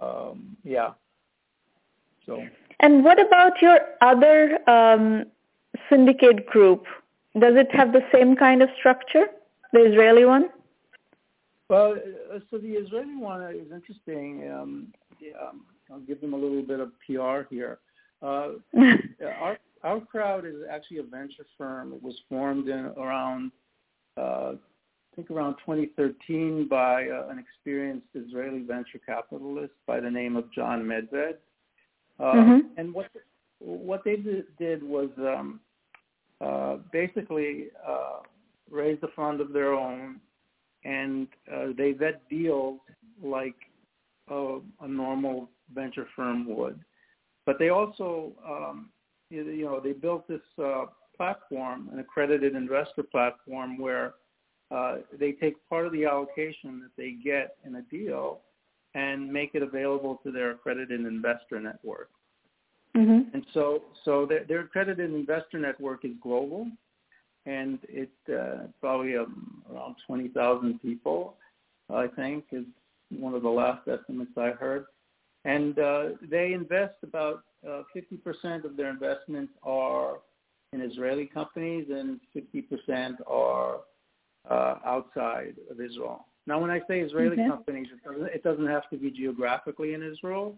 um, 0.00 0.56
yeah. 0.62 0.90
So. 2.26 2.42
And 2.80 3.04
what 3.04 3.18
about 3.20 3.60
your 3.60 3.78
other 4.00 4.58
um, 4.68 5.26
syndicate 5.88 6.46
group? 6.46 6.84
Does 7.38 7.54
it 7.56 7.74
have 7.74 7.92
the 7.92 8.02
same 8.12 8.36
kind 8.36 8.62
of 8.62 8.68
structure, 8.78 9.26
the 9.72 9.80
Israeli 9.80 10.24
one? 10.24 10.50
Well, 11.68 11.96
uh, 12.32 12.38
so 12.50 12.58
the 12.58 12.72
Israeli 12.72 13.16
one 13.16 13.42
is 13.42 13.72
interesting. 13.72 14.50
Um, 14.52 14.92
yeah, 15.20 15.32
um, 15.48 15.64
I'll 15.90 16.00
give 16.00 16.20
them 16.20 16.34
a 16.34 16.36
little 16.36 16.62
bit 16.62 16.80
of 16.80 16.92
PR 17.06 17.52
here. 17.52 17.78
Uh, 18.22 18.52
our 19.40 19.58
OurCrowd 19.84 20.46
is 20.46 20.62
actually 20.70 20.98
a 20.98 21.02
venture 21.02 21.46
firm. 21.58 21.92
It 21.92 22.02
was 22.02 22.14
formed 22.28 22.68
in 22.68 22.86
around, 22.96 23.52
uh, 24.16 24.52
think 25.14 25.30
around 25.30 25.54
2013 25.64 26.68
by 26.68 27.08
uh, 27.08 27.28
an 27.28 27.38
experienced 27.38 28.06
Israeli 28.14 28.62
venture 28.62 29.00
capitalist 29.04 29.72
by 29.86 30.00
the 30.00 30.10
name 30.10 30.36
of 30.36 30.52
Jon 30.52 30.84
Medved. 30.84 31.36
Uh, 32.18 32.22
mm-hmm. 32.22 32.58
And 32.76 32.94
what 32.94 33.10
what 33.58 34.04
they 34.04 34.16
did 34.58 34.82
was 34.82 35.08
um, 35.18 35.60
uh, 36.40 36.76
basically 36.92 37.68
uh, 37.86 38.20
raise 38.70 38.98
a 39.02 39.08
fund 39.16 39.40
of 39.40 39.52
their 39.52 39.72
own 39.72 40.20
and 40.84 41.28
uh, 41.52 41.66
they 41.76 41.92
vet 41.92 42.28
deals 42.28 42.78
like 43.22 43.54
a, 44.28 44.58
a 44.80 44.88
normal 44.88 45.48
venture 45.74 46.06
firm 46.14 46.46
would. 46.54 46.78
But 47.46 47.58
they 47.58 47.70
also, 47.70 48.32
um, 48.46 48.90
you, 49.30 49.44
you 49.44 49.64
know, 49.64 49.80
they 49.80 49.92
built 49.92 50.28
this 50.28 50.40
uh, 50.62 50.86
platform, 51.16 51.88
an 51.92 51.98
accredited 51.98 52.54
investor 52.54 53.02
platform, 53.02 53.78
where 53.78 54.14
uh, 54.74 54.96
they 55.18 55.32
take 55.32 55.56
part 55.68 55.86
of 55.86 55.92
the 55.92 56.04
allocation 56.04 56.80
that 56.80 56.90
they 56.96 57.12
get 57.12 57.56
in 57.64 57.76
a 57.76 57.82
deal 57.82 58.40
and 58.94 59.32
make 59.32 59.54
it 59.54 59.62
available 59.62 60.20
to 60.24 60.32
their 60.32 60.50
accredited 60.50 61.00
investor 61.00 61.60
network. 61.60 62.10
Mm-hmm. 62.96 63.34
And 63.34 63.44
so, 63.54 63.82
so 64.04 64.26
their, 64.26 64.44
their 64.44 64.60
accredited 64.60 65.12
investor 65.12 65.58
network 65.58 66.04
is 66.04 66.12
global 66.20 66.68
and 67.46 67.78
it 67.88 68.10
uh, 68.32 68.66
probably 68.80 69.16
um, 69.16 69.62
around 69.72 69.96
20,000 70.06 70.80
people, 70.80 71.36
I 71.92 72.06
think, 72.06 72.44
is 72.52 72.64
one 73.10 73.34
of 73.34 73.42
the 73.42 73.48
last 73.48 73.86
estimates 73.86 74.32
I 74.36 74.50
heard. 74.50 74.86
And 75.44 75.78
uh, 75.78 76.04
they 76.22 76.52
invest 76.52 76.94
about 77.02 77.44
uh, 77.68 77.82
50% 77.94 78.64
of 78.64 78.76
their 78.76 78.88
investments 78.88 79.52
are 79.62 80.18
in 80.72 80.80
Israeli 80.80 81.26
companies, 81.26 81.86
and 81.90 82.18
50% 82.34 83.16
are 83.26 83.80
uh, 84.50 84.76
outside 84.84 85.54
of 85.70 85.80
Israel. 85.80 86.26
Now, 86.46 86.60
when 86.60 86.70
I 86.70 86.80
say 86.86 87.00
Israeli 87.00 87.40
okay. 87.40 87.48
companies, 87.48 87.88
it 87.92 88.04
doesn't, 88.04 88.26
it 88.26 88.42
doesn't 88.42 88.66
have 88.66 88.88
to 88.90 88.96
be 88.96 89.10
geographically 89.10 89.94
in 89.94 90.02
Israel. 90.02 90.56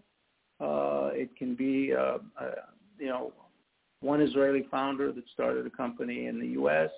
Uh, 0.59 1.11
it 1.13 1.35
can 1.37 1.55
be, 1.55 1.93
uh, 1.93 2.17
uh, 2.39 2.51
you 2.99 3.07
know, 3.07 3.31
one 4.01 4.21
Israeli 4.21 4.65
founder 4.69 5.11
that 5.11 5.23
started 5.33 5.65
a 5.65 5.69
company 5.69 6.27
in 6.27 6.39
the 6.39 6.47
U.S. 6.47 6.89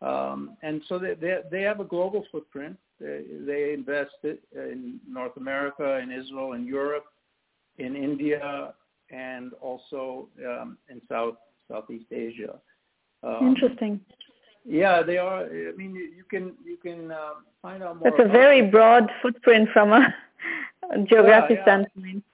Um, 0.00 0.56
and 0.62 0.82
so 0.88 0.98
they, 0.98 1.14
they, 1.14 1.38
they 1.50 1.62
have 1.62 1.80
a 1.80 1.84
global 1.84 2.24
footprint. 2.32 2.78
They, 3.00 3.24
they 3.40 3.72
invest 3.74 4.14
in 4.22 5.00
North 5.08 5.36
America, 5.36 5.98
in 5.98 6.10
Israel, 6.10 6.52
in 6.52 6.66
Europe, 6.66 7.04
in 7.78 7.96
India, 7.96 8.72
and 9.10 9.52
also 9.60 10.28
um, 10.46 10.78
in 10.88 11.00
South 11.10 11.34
Southeast 11.70 12.06
Asia. 12.12 12.58
Um, 13.22 13.48
Interesting. 13.48 14.00
Yeah, 14.64 15.02
they 15.02 15.18
are. 15.18 15.44
I 15.44 15.72
mean, 15.76 15.94
you, 15.94 16.24
can 16.28 16.54
you 16.64 16.76
can 16.76 17.10
uh, 17.10 17.34
find 17.60 17.82
out 17.82 17.98
more. 17.98 18.10
That's 18.10 18.28
a 18.28 18.32
very 18.32 18.62
broad 18.62 19.10
footprint 19.20 19.68
from 19.72 19.92
a 19.92 20.14
geographic 21.04 21.58
yeah, 21.58 21.78
yeah. 21.78 21.84
standpoint. 21.86 22.24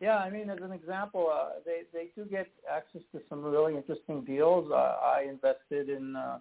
Yeah, 0.00 0.16
I 0.16 0.30
mean, 0.30 0.50
as 0.50 0.58
an 0.62 0.72
example, 0.72 1.30
uh, 1.32 1.60
they 1.64 1.82
they 1.92 2.08
do 2.16 2.28
get 2.28 2.48
access 2.70 3.02
to 3.12 3.20
some 3.28 3.44
really 3.44 3.76
interesting 3.76 4.24
deals. 4.24 4.70
Uh, 4.72 4.96
I 5.04 5.26
invested 5.28 5.90
in 5.90 6.16
uh, 6.16 6.38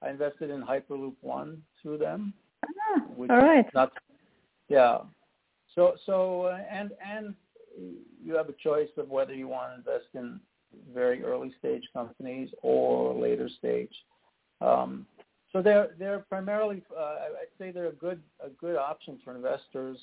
I 0.00 0.10
invested 0.10 0.50
in 0.50 0.62
Hyperloop 0.62 1.14
One 1.20 1.62
through 1.82 1.98
them. 1.98 2.32
Ah, 2.64 3.02
all 3.18 3.26
right. 3.26 3.66
Not, 3.74 3.92
yeah. 4.68 4.98
So 5.74 5.96
so 6.06 6.42
uh, 6.42 6.58
and 6.70 6.92
and 7.04 7.34
you 8.24 8.34
have 8.36 8.48
a 8.48 8.54
choice 8.54 8.88
of 8.96 9.10
whether 9.10 9.34
you 9.34 9.48
want 9.48 9.72
to 9.72 9.76
invest 9.76 10.08
in 10.14 10.40
very 10.92 11.22
early 11.22 11.52
stage 11.58 11.84
companies 11.92 12.50
or 12.62 13.14
later 13.14 13.48
stage. 13.58 13.92
Um, 14.60 15.06
so 15.52 15.62
they're 15.62 15.90
they're 15.98 16.20
primarily 16.20 16.82
uh, 16.96 17.16
I'd 17.40 17.58
say 17.58 17.70
they're 17.70 17.88
a 17.88 17.92
good 17.92 18.20
a 18.44 18.48
good 18.50 18.76
option 18.76 19.18
for 19.24 19.34
investors 19.34 19.98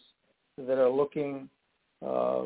that 0.58 0.78
are 0.78 0.90
looking 0.90 1.50
uh, 2.06 2.44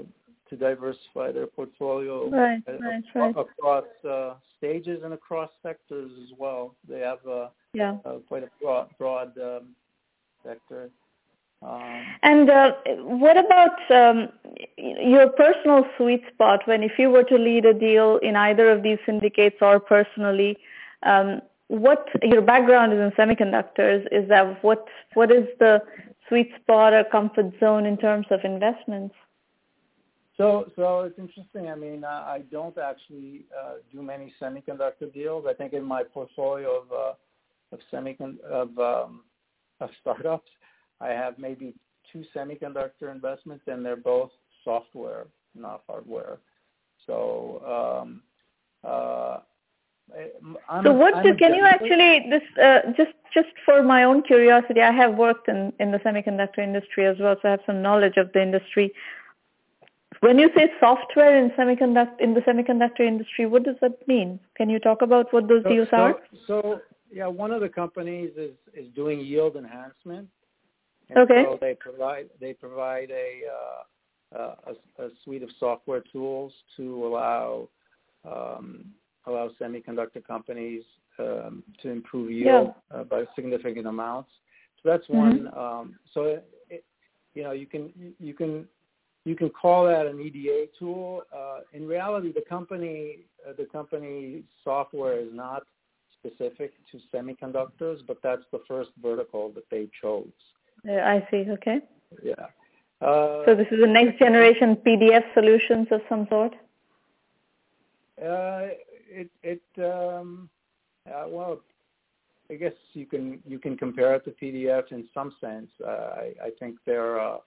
to 0.49 0.55
diversify 0.55 1.31
their 1.31 1.47
portfolio 1.47 2.29
right, 2.29 2.61
right, 2.67 3.03
right. 3.15 3.35
across 3.37 3.85
uh, 4.07 4.35
stages 4.57 5.01
and 5.03 5.13
across 5.13 5.49
sectors 5.63 6.11
as 6.23 6.29
well. 6.37 6.75
They 6.87 6.99
have 6.99 7.19
uh, 7.27 7.49
yeah. 7.73 7.97
uh, 8.05 8.17
quite 8.27 8.43
a 8.43 8.49
broad, 8.61 8.89
broad 8.97 9.37
um, 9.39 9.75
sector. 10.43 10.89
Um, 11.65 12.05
and 12.21 12.49
uh, 12.49 12.73
what 13.01 13.37
about 13.37 13.91
um, 13.91 14.29
your 14.77 15.29
personal 15.29 15.85
sweet 15.97 16.23
spot 16.33 16.61
when 16.67 16.83
if 16.83 16.93
you 16.99 17.09
were 17.09 17.23
to 17.23 17.37
lead 17.37 17.65
a 17.65 17.73
deal 17.73 18.17
in 18.17 18.35
either 18.35 18.69
of 18.69 18.83
these 18.83 18.99
syndicates 19.05 19.57
or 19.61 19.79
personally, 19.79 20.57
um, 21.03 21.41
what 21.67 22.07
your 22.21 22.41
background 22.41 22.93
is 22.93 22.99
in 22.99 23.11
semiconductors 23.11 24.05
is 24.11 24.29
that 24.29 24.63
what 24.63 24.85
what 25.15 25.31
is 25.31 25.47
the 25.59 25.81
sweet 26.27 26.51
spot 26.61 26.93
or 26.93 27.03
comfort 27.03 27.51
zone 27.59 27.85
in 27.85 27.97
terms 27.97 28.27
of 28.29 28.39
investments? 28.43 29.15
So, 30.37 30.69
so 30.75 31.01
it's 31.01 31.17
interesting. 31.17 31.69
I 31.69 31.75
mean, 31.75 32.03
uh, 32.03 32.07
I 32.27 32.43
don't 32.51 32.77
actually 32.77 33.45
uh, 33.57 33.75
do 33.91 34.03
many 34.03 34.33
semiconductor 34.39 35.11
deals. 35.13 35.45
I 35.47 35.53
think 35.53 35.73
in 35.73 35.83
my 35.83 36.03
portfolio 36.03 36.81
of 36.81 36.91
uh, 36.91 37.13
of 37.71 37.79
semicon 37.91 38.39
of 38.41 38.77
um, 38.77 39.21
of 39.79 39.89
startups, 40.01 40.49
I 41.01 41.09
have 41.09 41.37
maybe 41.37 41.75
two 42.11 42.23
semiconductor 42.35 43.11
investments, 43.11 43.65
and 43.67 43.85
they're 43.85 43.95
both 43.95 44.31
software, 44.63 45.27
not 45.53 45.83
hardware. 45.87 46.39
So, 47.05 48.01
um, 48.03 48.21
uh, 48.83 49.39
I'm 50.69 50.85
so 50.85 50.93
what 50.93 51.23
do, 51.23 51.33
can 51.35 51.55
you 51.55 51.63
actually 51.63 52.29
this 52.29 52.43
uh, 52.63 52.91
just 52.95 53.13
just 53.33 53.49
for 53.65 53.81
my 53.81 54.03
own 54.03 54.21
curiosity? 54.21 54.81
I 54.81 54.91
have 54.91 55.15
worked 55.15 55.47
in 55.47 55.73
in 55.79 55.91
the 55.91 55.97
semiconductor 55.99 56.59
industry 56.59 57.05
as 57.05 57.17
well, 57.19 57.35
so 57.41 57.47
I 57.47 57.51
have 57.51 57.61
some 57.65 57.81
knowledge 57.81 58.17
of 58.17 58.31
the 58.33 58.41
industry. 58.41 58.93
When 60.19 60.37
you 60.39 60.49
say 60.55 60.71
software 60.79 61.37
in 61.37 61.49
semiconductor 61.51 62.19
in 62.19 62.35
the 62.35 62.41
semiconductor 62.41 63.01
industry, 63.01 63.47
what 63.47 63.63
does 63.63 63.75
that 63.81 64.07
mean? 64.07 64.39
Can 64.55 64.69
you 64.69 64.79
talk 64.79 65.01
about 65.01 65.33
what 65.33 65.47
those 65.47 65.63
so, 65.63 65.69
deals 65.69 65.87
so, 65.89 65.97
are? 65.97 66.15
So 66.47 66.81
yeah, 67.11 67.27
one 67.27 67.51
of 67.51 67.61
the 67.61 67.69
companies 67.69 68.31
is 68.37 68.55
is 68.75 68.87
doing 68.93 69.19
yield 69.21 69.55
enhancement. 69.55 70.29
And 71.09 71.19
okay. 71.19 71.43
So 71.45 71.57
they 71.59 71.75
provide 71.79 72.29
they 72.39 72.53
provide 72.53 73.11
a, 73.11 73.41
uh, 74.37 74.55
a, 74.99 75.03
a 75.03 75.09
suite 75.23 75.43
of 75.43 75.49
software 75.59 76.03
tools 76.11 76.51
to 76.77 77.05
allow 77.05 77.69
um, 78.25 78.85
allow 79.27 79.49
semiconductor 79.61 80.25
companies 80.25 80.83
um, 81.19 81.63
to 81.81 81.89
improve 81.89 82.31
yield 82.31 82.73
yeah. 82.91 82.97
uh, 82.97 83.03
by 83.03 83.23
significant 83.35 83.87
amounts. 83.87 84.29
So 84.81 84.89
that's 84.89 85.05
mm-hmm. 85.07 85.45
one. 85.45 85.57
Um, 85.57 85.95
so 86.13 86.41
it, 86.69 86.83
you 87.33 87.43
know 87.43 87.51
you 87.51 87.67
can 87.67 87.91
you 88.19 88.33
can 88.33 88.67
you 89.25 89.35
can 89.35 89.49
call 89.49 89.87
that 89.87 90.05
an 90.05 90.19
EDA 90.19 90.67
tool. 90.77 91.23
Uh, 91.35 91.59
in 91.73 91.87
reality, 91.87 92.31
the 92.31 92.43
company 92.47 93.25
uh, 93.47 93.53
the 93.57 93.65
company 93.65 94.43
software 94.63 95.19
is 95.19 95.29
not 95.31 95.63
specific 96.19 96.73
to 96.91 96.99
semiconductors, 97.13 97.99
but 98.07 98.17
that's 98.23 98.43
the 98.51 98.61
first 98.67 98.89
vertical 99.01 99.51
that 99.51 99.69
they 99.69 99.87
chose. 100.01 100.27
I 100.87 101.27
see. 101.31 101.45
Okay. 101.49 101.79
Yeah. 102.23 102.33
Uh, 103.01 103.43
so 103.45 103.55
this 103.55 103.67
is 103.71 103.83
a 103.83 103.87
next 103.87 104.19
generation 104.19 104.77
PDF 104.85 105.23
solutions 105.33 105.87
of 105.91 106.01
some 106.07 106.27
sort. 106.29 106.53
Uh, 108.21 108.67
it 109.09 109.29
it 109.43 109.61
um, 109.77 110.49
uh, 111.09 111.25
well, 111.27 111.61
I 112.49 112.55
guess 112.55 112.73
you 112.93 113.05
can 113.05 113.39
you 113.45 113.59
can 113.59 113.77
compare 113.77 114.15
it 114.15 114.25
to 114.25 114.31
PDF 114.31 114.91
in 114.91 115.07
some 115.13 115.33
sense. 115.41 115.69
Uh, 115.85 115.89
I 115.89 116.33
I 116.45 116.49
think 116.59 116.77
they're 116.85 117.19
uh, 117.19 117.37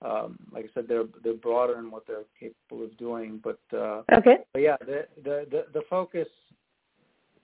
um, 0.00 0.38
like 0.52 0.64
I 0.64 0.68
said 0.74 0.88
they're 0.88 1.04
they're 1.22 1.34
broader 1.34 1.78
in 1.78 1.90
what 1.90 2.06
they're 2.06 2.24
capable 2.38 2.84
of 2.84 2.96
doing. 2.96 3.40
But 3.42 3.60
uh, 3.72 4.02
okay. 4.12 4.38
But 4.52 4.62
yeah, 4.62 4.76
the 4.80 5.06
the 5.22 5.46
the, 5.50 5.66
the 5.74 5.82
focus. 5.90 6.28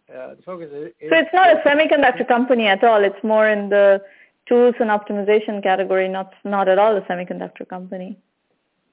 Uh, 0.06 0.34
the 0.34 0.42
focus 0.42 0.68
is, 0.70 0.92
so 1.08 1.16
it's 1.16 1.32
not 1.32 1.48
a 1.48 1.60
semiconductor 1.66 2.28
company 2.28 2.66
at 2.66 2.84
all. 2.84 3.02
It's 3.02 3.24
more 3.24 3.48
in 3.48 3.70
the 3.70 4.02
tools 4.48 4.74
and 4.80 4.90
optimization 4.90 5.62
category, 5.62 6.08
not 6.08 6.32
not 6.44 6.68
at 6.68 6.78
all 6.78 6.96
a 6.96 7.00
semiconductor 7.02 7.68
company. 7.68 8.18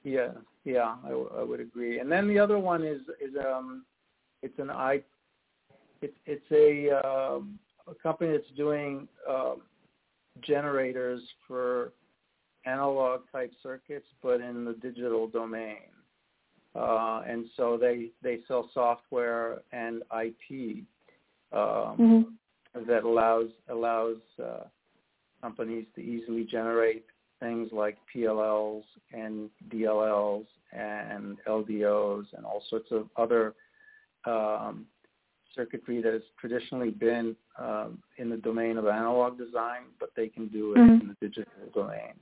Yeah, 0.04 0.32
yeah, 0.64 0.96
I, 1.04 1.08
w- 1.08 1.30
I 1.38 1.42
would 1.42 1.60
agree. 1.60 2.00
And 2.00 2.10
then 2.10 2.28
the 2.28 2.38
other 2.38 2.58
one 2.58 2.84
is 2.84 3.00
is 3.20 3.34
um, 3.36 3.84
it's 4.42 4.58
an 4.58 4.70
I, 4.70 5.02
it's 6.00 6.16
it's 6.26 6.50
a 6.50 7.06
um, 7.06 7.58
a 7.86 7.94
company 7.94 8.32
that's 8.32 8.50
doing 8.56 9.08
um, 9.28 9.62
generators 10.40 11.20
for 11.46 11.92
analog 12.64 13.22
type 13.30 13.52
circuits, 13.62 14.06
but 14.22 14.40
in 14.40 14.64
the 14.64 14.74
digital 14.74 15.26
domain. 15.26 15.78
Uh, 16.74 17.22
and 17.26 17.46
so 17.56 17.76
they 17.76 18.10
they 18.22 18.38
sell 18.48 18.70
software 18.72 19.60
and 19.72 20.02
IP 20.24 20.84
um, 21.52 21.58
mm-hmm. 22.72 22.88
that 22.88 23.04
allows 23.04 23.50
allows 23.68 24.16
uh, 24.42 24.64
companies 25.42 25.86
to 25.96 26.00
easily 26.00 26.44
generate 26.44 27.04
things 27.40 27.70
like 27.72 27.98
PLLs 28.14 28.84
and 29.12 29.50
DLLs 29.68 30.46
and 30.72 31.36
LDOs 31.46 32.24
and 32.36 32.46
all 32.46 32.62
sorts 32.70 32.86
of 32.92 33.08
other 33.16 33.54
um, 34.24 34.86
circuitry 35.54 36.00
that 36.00 36.12
has 36.12 36.22
traditionally 36.40 36.90
been 36.90 37.36
um, 37.58 37.98
in 38.18 38.30
the 38.30 38.36
domain 38.36 38.78
of 38.78 38.86
analog 38.86 39.36
design, 39.36 39.82
but 40.00 40.10
they 40.16 40.28
can 40.28 40.48
do 40.48 40.72
it 40.72 40.78
mm-hmm. 40.78 41.00
in 41.02 41.08
the 41.08 41.28
digital 41.28 41.52
domain. 41.74 42.14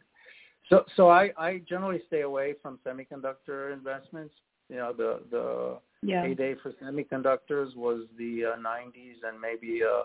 So, 0.69 0.85
so 0.97 1.09
I, 1.09 1.31
I 1.37 1.63
generally 1.69 2.01
stay 2.07 2.23
away 2.23 2.55
from 2.63 2.79
semiconductor 2.87 3.73
investments. 3.73 4.35
You 4.69 4.77
know, 4.77 4.93
the 4.93 5.21
the 5.31 5.79
yeah. 6.03 6.23
heyday 6.23 6.55
for 6.63 6.73
semiconductors 6.83 7.77
was 7.77 8.07
the 8.17 8.55
uh, 8.55 8.59
90s 8.59 9.29
and 9.29 9.41
maybe 9.41 9.81
uh, 9.83 10.05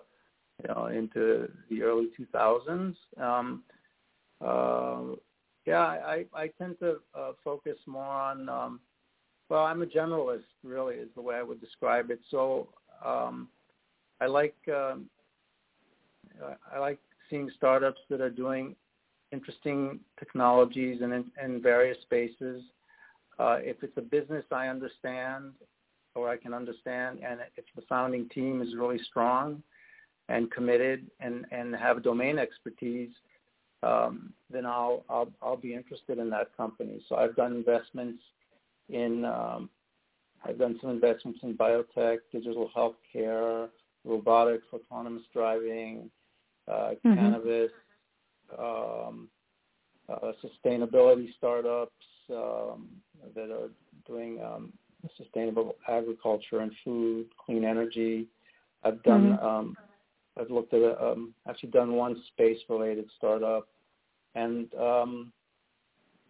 you 0.62 0.74
know 0.74 0.88
into 0.88 1.50
the 1.70 1.82
early 1.82 2.10
2000s. 2.20 2.96
Um, 3.20 3.64
uh, 4.42 5.16
yeah, 5.66 5.80
I, 5.80 6.26
I 6.34 6.48
tend 6.60 6.80
to 6.80 6.98
uh, 7.18 7.32
focus 7.44 7.78
more 7.88 8.04
on. 8.04 8.50
Um, 8.50 8.80
well, 9.50 9.64
I'm 9.64 9.82
a 9.82 9.86
generalist, 9.86 10.44
really, 10.64 10.96
is 10.96 11.10
the 11.16 11.22
way 11.22 11.36
I 11.36 11.44
would 11.44 11.62
describe 11.62 12.10
it. 12.10 12.20
So 12.32 12.70
um, 13.04 13.48
I 14.22 14.28
like 14.28 14.56
um, 14.68 15.10
I 16.74 16.80
like 16.80 17.00
seeing 17.30 17.50
startups 17.58 18.00
that 18.10 18.22
are 18.22 18.30
doing 18.30 18.76
interesting 19.32 20.00
technologies 20.20 21.02
and 21.02 21.14
in, 21.14 21.26
in 21.44 21.62
various 21.62 21.98
spaces. 22.04 22.64
Uh, 23.40 23.58
if 23.60 23.84
it's 23.84 23.98
a 23.98 24.02
business 24.02 24.46
I 24.52 24.68
understand 24.68 25.54
or 26.14 26.30
I 26.30 26.38
can 26.38 26.54
understand, 26.54 27.20
and 27.28 27.42
if 27.58 27.66
the 27.76 27.82
founding 27.90 28.30
team 28.30 28.62
is 28.62 28.76
really 28.76 29.00
strong 29.10 29.62
and 30.30 30.52
committed 30.52 31.10
and, 31.20 31.46
and 31.52 31.76
have 31.76 32.04
domain 32.04 32.40
expertise, 32.40 33.12
um, 33.84 34.34
then 34.50 34.66
I'll, 34.66 35.04
I'll 35.10 35.32
I'll 35.42 35.58
be 35.58 35.74
interested 35.74 36.18
in 36.18 36.30
that 36.32 36.56
company. 36.58 37.02
So 37.08 37.16
I've 37.16 37.36
done 37.36 37.54
investments 37.54 38.22
in 38.90 39.26
um, 39.26 39.70
I've 40.44 40.58
done 40.58 40.78
some 40.82 40.92
investments 40.92 41.40
in 41.44 41.56
biotech, 41.56 42.18
digital 42.32 42.70
healthcare, 42.76 43.70
robotics, 44.04 44.66
autonomous 44.74 45.24
driving, 45.34 46.10
uh, 46.68 46.92
mm-hmm. 47.06 47.16
cannabis, 47.16 47.72
um, 48.58 49.28
uh, 50.10 50.32
sustainability 50.44 51.30
startups 51.38 51.92
um, 52.32 52.88
that 53.36 53.52
are 53.52 53.70
doing 54.08 54.40
um, 54.44 54.72
sustainable 55.18 55.76
agriculture 55.88 56.60
and 56.60 56.72
food, 56.84 57.26
clean 57.44 57.64
energy. 57.64 58.28
I've 58.84 59.02
done. 59.04 59.38
Mm-hmm. 59.38 59.46
Um, 59.46 59.78
I've 60.40 60.52
looked 60.52 60.74
at 60.74 60.82
a, 60.82 61.02
um, 61.02 61.34
actually 61.48 61.70
done 61.70 61.94
one 61.94 62.22
space-related 62.28 63.10
startup, 63.18 63.68
and 64.36 64.74
um, 64.76 65.32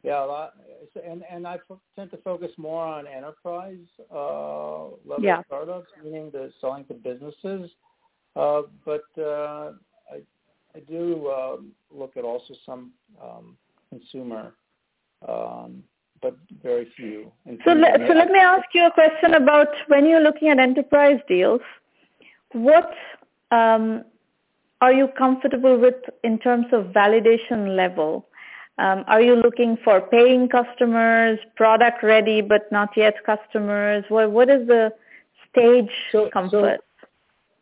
yeah, 0.04 0.24
a 0.24 0.26
lot. 0.26 0.54
And 1.04 1.24
and 1.30 1.48
I 1.48 1.58
tend 1.96 2.12
to 2.12 2.18
focus 2.18 2.52
more 2.58 2.86
on 2.86 3.08
enterprise 3.08 3.78
uh, 4.14 4.84
level 5.06 5.24
yeah. 5.24 5.42
startups, 5.48 5.90
meaning 6.04 6.30
the 6.32 6.52
selling 6.62 6.86
to 6.86 6.94
businesses. 6.94 7.72
Uh, 8.36 8.64
but 8.86 9.06
uh, 9.18 9.72
I 10.12 10.22
I 10.76 10.80
do 10.88 11.32
um, 11.32 11.72
look 11.90 12.18
at 12.18 12.24
also 12.24 12.54
some 12.66 12.92
um, 13.22 13.58
consumer, 13.90 14.54
um, 15.28 15.84
but 16.22 16.38
very 16.62 16.92
few. 16.96 17.32
So 17.64 17.72
let, 17.72 18.00
so 18.08 18.14
let 18.14 18.30
me 18.30 18.40
ask 18.40 18.66
you 18.74 18.86
a 18.86 18.92
question 18.92 19.34
about 19.36 19.70
when 19.88 20.06
you're 20.06 20.22
looking 20.22 20.50
at 20.50 20.60
enterprise 20.60 21.20
deals. 21.28 21.62
What 22.52 22.92
um, 23.52 24.04
are 24.82 24.94
you 24.94 25.08
comfortable 25.18 25.80
with 25.80 25.96
in 26.24 26.38
terms 26.40 26.68
of 26.72 26.86
validation 26.88 27.76
level? 27.76 28.28
Um, 28.78 29.06
are 29.08 29.22
you 29.22 29.36
looking 29.36 29.78
for 29.84 30.02
paying 30.02 30.50
customers, 30.50 31.40
product 31.56 32.04
ready 32.04 32.42
but 32.42 32.70
not 32.72 32.90
yet 32.98 33.16
customers? 33.26 34.04
What 34.10 34.32
what 34.32 34.50
is 34.50 34.68
the 34.68 34.92
stage 35.50 35.92
so, 36.12 36.30
comfort? 36.30 36.82
So, 37.02 37.08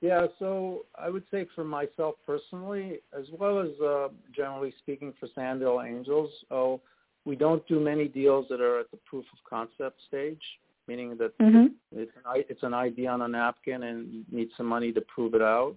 yeah, 0.02 0.28
so 0.40 0.86
I 1.00 1.10
would 1.10 1.24
say 1.32 1.48
for 1.56 1.64
myself 1.64 2.16
personally, 2.26 3.00
as 3.18 3.26
well 3.40 3.60
as 3.60 3.70
uh, 3.80 4.10
generally 4.36 4.74
speaking 4.80 5.14
for 5.20 5.30
Sandhill 5.34 5.82
Angels, 5.82 6.30
oh, 6.52 6.82
we 7.26 7.36
don't 7.36 7.66
do 7.68 7.80
many 7.80 8.08
deals 8.08 8.48
that 8.50 8.60
are 8.60 8.80
at 8.82 8.92
the 8.92 8.98
proof 9.06 9.24
of 9.32 9.40
concept 9.50 10.02
stage, 10.08 10.42
meaning 10.88 11.18
that 11.18 11.38
mm-hmm. 11.38 11.68
it's, 11.92 12.12
an, 12.16 12.44
it's 12.50 12.64
an 12.64 12.74
idea 12.74 13.10
on 13.10 13.22
a 13.22 13.28
napkin 13.28 13.84
and 13.84 14.12
you 14.12 14.24
need 14.32 14.50
some 14.58 14.66
money 14.66 14.92
to 14.92 15.02
prove 15.02 15.34
it 15.34 15.42
out. 15.42 15.76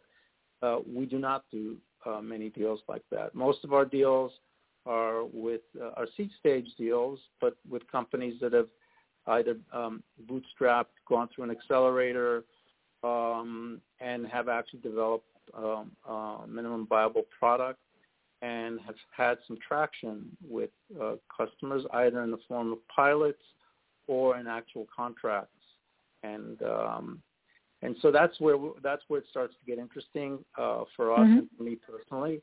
Uh, 0.62 0.78
we 0.92 1.06
do 1.06 1.18
not 1.18 1.44
do 1.50 1.76
uh, 2.04 2.20
many 2.20 2.48
deals 2.48 2.80
like 2.88 3.02
that. 3.10 3.34
Most 3.34 3.64
of 3.64 3.72
our 3.72 3.84
deals 3.84 4.32
are 4.86 5.24
with 5.24 5.62
uh, 5.80 5.90
our 5.96 6.06
seed 6.16 6.30
stage 6.38 6.68
deals, 6.78 7.18
but 7.40 7.56
with 7.68 7.82
companies 7.90 8.34
that 8.40 8.52
have 8.52 8.68
either 9.28 9.56
um, 9.72 10.02
bootstrapped, 10.26 10.86
gone 11.08 11.28
through 11.34 11.44
an 11.44 11.50
accelerator, 11.50 12.44
um, 13.02 13.80
and 14.00 14.26
have 14.26 14.48
actually 14.48 14.80
developed 14.80 15.26
um, 15.56 15.90
a 16.08 16.46
minimum 16.48 16.86
viable 16.88 17.24
product 17.38 17.78
and 18.42 18.78
have 18.80 18.94
had 19.16 19.38
some 19.46 19.56
traction 19.66 20.26
with 20.46 20.70
uh, 21.00 21.14
customers, 21.34 21.84
either 21.94 22.22
in 22.22 22.30
the 22.30 22.38
form 22.46 22.72
of 22.72 22.78
pilots 22.88 23.42
or 24.06 24.38
in 24.38 24.46
actual 24.46 24.86
contracts. 24.94 25.50
And 26.22 26.60
um, 26.62 27.22
and 27.82 27.96
so 28.00 28.10
that's 28.10 28.38
where 28.40 28.56
that's 28.82 29.02
where 29.08 29.20
it 29.20 29.26
starts 29.30 29.54
to 29.60 29.64
get 29.66 29.78
interesting 29.78 30.38
uh, 30.58 30.84
for 30.96 31.12
us 31.12 31.20
mm-hmm. 31.20 31.38
and 31.38 31.48
for 31.56 31.62
me 31.62 31.76
personally. 31.76 32.42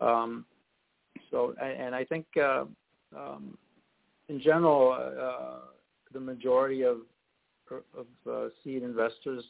Um, 0.00 0.44
so, 1.30 1.54
and 1.60 1.94
I 1.94 2.04
think 2.04 2.26
uh, 2.40 2.64
um, 3.16 3.58
in 4.28 4.40
general, 4.40 4.92
uh, 4.92 5.66
the 6.12 6.20
majority 6.20 6.82
of 6.82 6.98
of 7.70 8.06
uh, 8.30 8.48
seed 8.62 8.82
investors 8.82 9.44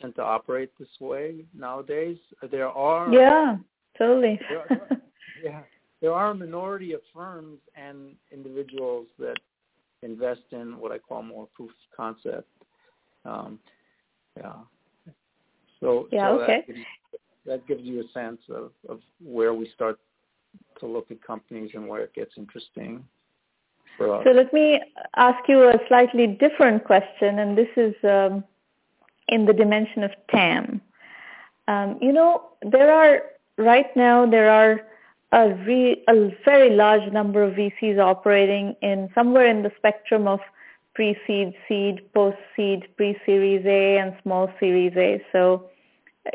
tend 0.00 0.14
to 0.14 0.22
operate 0.22 0.70
this 0.78 0.88
way 1.00 1.44
nowadays. 1.54 2.16
There 2.50 2.68
are 2.68 3.12
yeah, 3.12 3.56
totally. 3.98 4.40
there 4.48 4.60
are, 4.60 4.88
yeah, 5.44 5.60
there 6.00 6.12
are 6.12 6.30
a 6.30 6.34
minority 6.34 6.92
of 6.92 7.00
firms 7.12 7.58
and 7.74 8.14
individuals 8.32 9.06
that 9.18 9.36
invest 10.02 10.42
in 10.52 10.78
what 10.78 10.92
I 10.92 10.98
call 10.98 11.22
more 11.22 11.48
proof 11.54 11.70
of 11.70 11.96
concept. 11.96 12.48
Um, 13.24 13.58
yeah. 14.36 14.52
So 15.80 16.08
yeah, 16.12 16.28
so 16.28 16.40
okay. 16.40 16.64
That 16.66 16.74
gives, 16.74 16.86
that 17.46 17.66
gives 17.66 17.82
you 17.82 18.00
a 18.00 18.12
sense 18.12 18.40
of, 18.50 18.72
of 18.88 19.00
where 19.22 19.54
we 19.54 19.70
start 19.74 19.98
to 20.80 20.86
look 20.86 21.10
at 21.10 21.22
companies 21.22 21.70
and 21.74 21.88
where 21.88 22.02
it 22.02 22.14
gets 22.14 22.32
interesting 22.36 23.04
for 23.96 24.14
us. 24.16 24.24
So 24.24 24.30
let 24.30 24.52
me 24.52 24.80
ask 25.16 25.48
you 25.48 25.68
a 25.68 25.78
slightly 25.88 26.26
different 26.26 26.84
question, 26.84 27.38
and 27.38 27.56
this 27.56 27.68
is 27.76 27.94
um, 28.04 28.44
in 29.28 29.46
the 29.46 29.52
dimension 29.52 30.02
of 30.02 30.10
TAM. 30.30 30.80
Um, 31.68 31.98
you 32.00 32.12
know, 32.12 32.50
there 32.62 32.92
are 32.92 33.22
right 33.56 33.94
now 33.96 34.28
there 34.28 34.50
are 34.50 34.80
a, 35.32 35.48
re, 35.66 36.02
a 36.08 36.30
very 36.44 36.70
large 36.70 37.12
number 37.12 37.42
of 37.42 37.54
VCs 37.54 37.98
operating 37.98 38.74
in 38.82 39.08
somewhere 39.14 39.46
in 39.46 39.62
the 39.62 39.70
spectrum 39.76 40.26
of 40.26 40.40
pre-seed, 40.94 41.54
seed, 41.68 42.12
post-seed, 42.12 42.88
pre-series 42.96 43.64
A, 43.64 43.98
and 43.98 44.14
small 44.22 44.50
series 44.58 44.92
A. 44.96 45.22
So, 45.32 45.70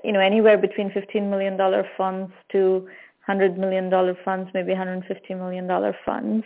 you 0.04 0.12
know, 0.12 0.20
anywhere 0.20 0.58
between 0.58 0.90
$15 0.92 1.30
million 1.30 1.58
funds 1.98 2.32
to 2.52 2.88
$100 3.28 3.58
million 3.58 3.92
funds, 4.24 4.50
maybe 4.54 4.74
$150 4.74 5.04
million 5.38 5.68
funds. 6.06 6.46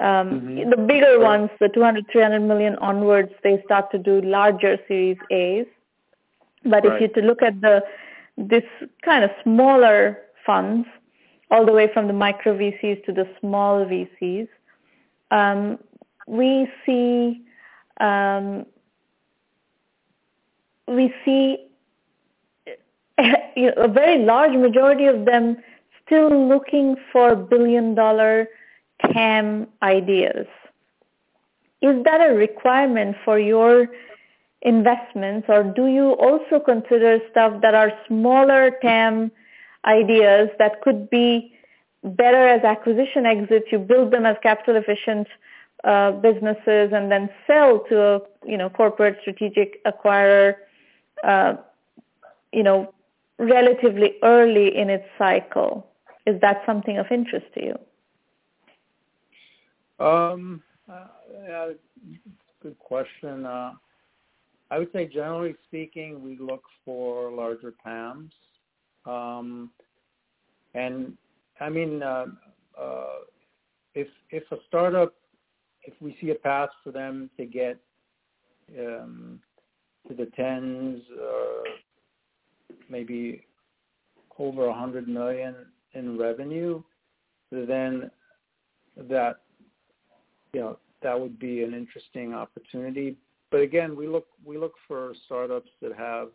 Um, 0.00 0.06
mm-hmm. 0.40 0.70
The 0.70 0.76
bigger 0.76 1.20
ones, 1.20 1.50
the 1.60 1.68
200, 1.68 2.06
300 2.10 2.40
million 2.40 2.76
onwards, 2.76 3.32
they 3.42 3.62
start 3.64 3.90
to 3.92 3.98
do 3.98 4.20
larger 4.20 4.78
Series 4.88 5.18
A's. 5.30 5.66
But 6.64 6.84
right. 6.84 6.94
if 6.94 7.00
you 7.00 7.08
to 7.20 7.26
look 7.26 7.42
at 7.42 7.60
the 7.60 7.82
this 8.36 8.64
kind 9.04 9.24
of 9.24 9.30
smaller 9.42 10.18
funds, 10.46 10.86
all 11.50 11.64
the 11.64 11.72
way 11.72 11.90
from 11.92 12.06
the 12.06 12.12
micro 12.12 12.56
VCs 12.56 13.04
to 13.06 13.12
the 13.12 13.28
small 13.40 13.84
VCs, 13.84 14.48
um, 15.30 15.78
we 16.26 16.70
see 16.84 17.42
um, 18.00 18.66
we 20.86 21.12
see 21.24 21.58
a 23.18 23.88
very 23.88 24.24
large 24.24 24.56
majority 24.56 25.06
of 25.06 25.24
them 25.24 25.56
still 26.04 26.48
looking 26.48 26.96
for 27.12 27.34
billion 27.34 27.94
dollar 27.94 28.48
TAM 29.12 29.66
ideas. 29.82 30.46
Is 31.80 32.02
that 32.04 32.20
a 32.20 32.34
requirement 32.34 33.16
for 33.24 33.38
your 33.38 33.88
investments 34.62 35.46
or 35.48 35.62
do 35.62 35.86
you 35.86 36.12
also 36.14 36.58
consider 36.58 37.20
stuff 37.30 37.60
that 37.62 37.74
are 37.74 37.92
smaller 38.08 38.72
TAM 38.82 39.30
ideas 39.88 40.50
that 40.58 40.82
could 40.82 41.10
be 41.10 41.52
better 42.04 42.46
as 42.48 42.62
acquisition 42.62 43.26
exits? 43.26 43.66
You 43.72 43.78
build 43.78 44.12
them 44.12 44.26
as 44.26 44.36
capital 44.42 44.76
efficient 44.76 45.26
uh, 45.84 46.12
businesses 46.12 46.92
and 46.92 47.10
then 47.10 47.30
sell 47.46 47.80
to 47.88 48.02
a 48.02 48.20
you 48.46 48.56
know 48.56 48.68
corporate 48.68 49.18
strategic 49.20 49.82
acquirer, 49.84 50.54
uh, 51.24 51.54
you 52.52 52.62
know, 52.62 52.92
relatively 53.38 54.16
early 54.22 54.76
in 54.76 54.90
its 54.90 55.06
cycle. 55.16 55.86
Is 56.26 56.40
that 56.40 56.62
something 56.66 56.98
of 56.98 57.06
interest 57.10 57.46
to 57.54 57.64
you? 57.64 57.78
Um, 60.04 60.62
uh, 60.90 61.06
yeah, 61.46 61.70
good 62.62 62.78
question. 62.78 63.46
Uh, 63.46 63.72
I 64.70 64.78
would 64.78 64.92
say 64.92 65.06
generally 65.06 65.54
speaking, 65.66 66.22
we 66.22 66.36
look 66.38 66.62
for 66.84 67.30
larger 67.30 67.74
TAMs. 67.82 68.32
Um, 69.08 69.70
and 70.74 71.14
I 71.60 71.68
mean, 71.68 72.02
uh, 72.02 72.26
uh, 72.78 73.06
if 73.94 74.08
if 74.30 74.44
a 74.52 74.56
startup, 74.68 75.14
if 75.82 75.94
we 76.00 76.16
see 76.20 76.30
a 76.30 76.34
path 76.34 76.70
for 76.84 76.92
them 76.92 77.30
to 77.36 77.46
get 77.46 77.78
um, 78.78 79.40
to 80.06 80.14
the 80.14 80.26
tens 80.36 81.02
or 81.20 81.64
maybe 82.88 83.46
over 84.38 84.66
a 84.66 84.74
hundred 84.74 85.08
million 85.08 85.54
in 85.94 86.18
revenue, 86.18 86.82
then 87.50 88.10
that 88.96 89.40
you 90.52 90.60
know, 90.60 90.78
that 91.02 91.18
would 91.18 91.38
be 91.38 91.62
an 91.62 91.74
interesting 91.74 92.34
opportunity. 92.34 93.16
But 93.50 93.60
again, 93.60 93.96
we 93.96 94.06
look 94.06 94.26
we 94.44 94.58
look 94.58 94.74
for 94.86 95.14
startups 95.26 95.70
that 95.80 95.92
have 95.96 96.28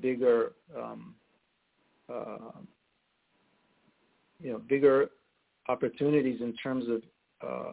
bigger, 0.00 0.52
um, 0.76 1.14
uh, 2.08 2.58
you 4.40 4.52
know, 4.52 4.58
bigger 4.68 5.10
opportunities 5.68 6.40
in 6.40 6.54
terms 6.54 6.84
of 6.88 7.02
uh, 7.46 7.72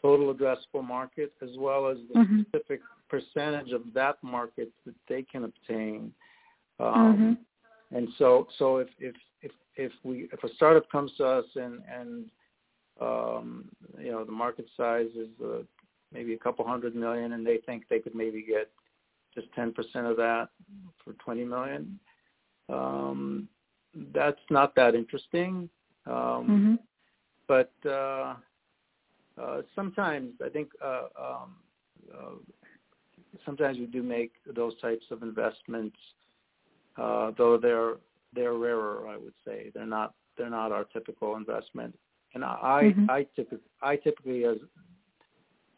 total 0.00 0.34
addressable 0.34 0.86
market, 0.86 1.32
as 1.42 1.50
well 1.58 1.88
as 1.88 1.98
the 2.12 2.20
mm-hmm. 2.20 2.40
specific 2.42 2.80
percentage 3.08 3.72
of 3.72 3.82
that 3.94 4.16
market 4.22 4.70
that 4.86 4.94
they 5.08 5.22
can 5.22 5.44
obtain. 5.44 6.12
Um, 6.78 7.38
mm-hmm. 7.90 7.96
And 7.96 8.08
so, 8.18 8.46
so 8.58 8.78
if 8.78 8.88
if 8.98 9.14
if 9.42 9.52
if 9.76 9.92
we 10.04 10.28
if 10.32 10.42
a 10.44 10.54
startup 10.54 10.90
comes 10.90 11.10
to 11.18 11.26
us 11.26 11.44
and 11.56 11.82
and 11.92 12.30
um, 13.00 13.64
you 13.98 14.10
know, 14.10 14.24
the 14.24 14.32
market 14.32 14.66
size 14.76 15.08
is 15.16 15.28
uh, 15.42 15.62
maybe 16.12 16.34
a 16.34 16.38
couple 16.38 16.66
hundred 16.66 16.94
million, 16.94 17.32
and 17.32 17.46
they 17.46 17.58
think 17.66 17.84
they 17.88 17.98
could 17.98 18.14
maybe 18.14 18.44
get 18.46 18.70
just 19.34 19.46
10% 19.54 19.74
of 20.10 20.16
that 20.16 20.48
for 21.04 21.12
20 21.14 21.44
million. 21.44 21.98
Um, 22.70 23.48
that's 24.14 24.40
not 24.50 24.74
that 24.76 24.94
interesting. 24.94 25.68
Um, 26.06 26.14
mm-hmm. 26.14 26.74
But 27.48 27.72
uh, 27.88 28.34
uh, 29.40 29.62
sometimes 29.74 30.34
I 30.44 30.48
think 30.48 30.70
uh, 30.84 31.08
um, 31.20 31.56
uh, 32.12 32.54
sometimes 33.44 33.78
we 33.78 33.86
do 33.86 34.02
make 34.02 34.32
those 34.54 34.78
types 34.80 35.04
of 35.10 35.22
investments, 35.22 35.96
uh, 36.96 37.32
though 37.36 37.58
they're 37.58 37.94
they're 38.34 38.54
rarer. 38.54 39.08
I 39.08 39.16
would 39.16 39.34
say 39.44 39.70
they're 39.74 39.86
not 39.86 40.14
they're 40.36 40.50
not 40.50 40.72
our 40.72 40.84
typical 40.84 41.36
investment. 41.36 41.96
And 42.34 42.44
I, 42.44 42.92
mm-hmm. 42.94 43.10
I 43.10 43.26
typically, 43.34 43.58
I 43.82 43.96
typically 43.96 44.44
as 44.44 44.58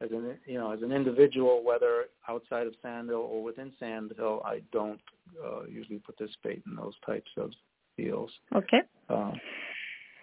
as 0.03 0.11
an 0.11 0.39
you 0.47 0.59
know 0.59 0.71
as 0.73 0.83
an 0.83 0.93
individual, 0.93 1.63
whether 1.65 2.07
outside 2.29 2.67
of 2.67 2.75
Sandhill 2.83 3.29
or 3.31 3.43
within 3.43 3.73
Sandhill, 3.79 4.43
I 4.45 4.63
don't 4.73 5.01
uh, 5.45 5.65
usually 5.65 5.99
participate 5.99 6.63
in 6.67 6.77
those 6.77 6.95
types 7.07 7.31
of 7.37 7.51
deals. 7.97 8.31
Okay. 8.55 8.81
Uh, 9.09 9.33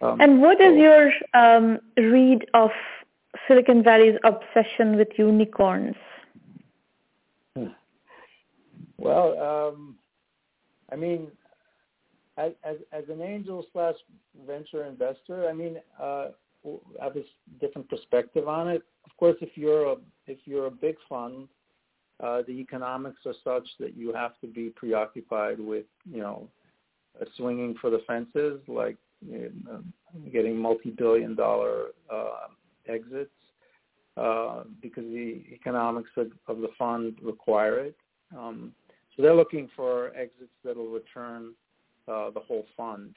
um, 0.01 0.21
and 0.21 0.41
what 0.41 0.59
is 0.61 0.73
so, 0.73 0.75
your 0.75 1.11
um, 1.33 1.79
read 1.97 2.45
of 2.53 2.71
Silicon 3.47 3.83
Valley's 3.83 4.17
obsession 4.23 4.95
with 4.95 5.09
unicorns? 5.17 5.95
Well, 8.97 9.39
um, 9.39 9.95
I 10.91 10.95
mean, 10.95 11.27
as 12.37 12.51
as, 12.63 12.77
as 12.91 13.03
an 13.09 13.21
angel 13.21 13.65
slash 13.71 13.95
venture 14.45 14.85
investor, 14.85 15.47
I 15.49 15.53
mean, 15.53 15.77
uh, 16.01 16.29
have 17.01 17.15
a 17.15 17.23
different 17.59 17.89
perspective 17.89 18.47
on 18.47 18.67
it. 18.67 18.81
Of 19.05 19.15
course, 19.17 19.37
if 19.41 19.49
you're 19.55 19.91
a 19.93 19.95
if 20.27 20.39
you're 20.45 20.67
a 20.67 20.71
big 20.71 20.95
fund, 21.07 21.47
uh, 22.19 22.41
the 22.47 22.53
economics 22.53 23.21
are 23.25 23.33
such 23.43 23.67
that 23.79 23.95
you 23.95 24.13
have 24.13 24.39
to 24.41 24.47
be 24.47 24.69
preoccupied 24.69 25.59
with 25.59 25.85
you 26.09 26.21
know 26.21 26.47
swinging 27.35 27.75
for 27.81 27.89
the 27.89 28.01
fences, 28.07 28.59
like 28.67 28.97
you 29.21 29.51
know, 29.65 29.83
getting 30.31 30.57
multi-billion 30.57 31.35
dollar 31.35 31.87
uh, 32.09 32.47
exits, 32.87 33.31
uh, 34.17 34.63
because 34.81 35.03
the 35.05 35.43
economics 35.51 36.09
of, 36.17 36.31
of 36.47 36.59
the 36.59 36.69
fund 36.77 37.17
require 37.21 37.79
it. 37.79 37.95
Um, 38.37 38.73
so 39.15 39.23
they're 39.23 39.35
looking 39.35 39.69
for 39.75 40.09
exits 40.15 40.51
that 40.63 40.77
will 40.77 40.89
return 40.89 41.53
uh, 42.07 42.29
the 42.31 42.39
whole 42.39 42.65
fund. 42.77 43.15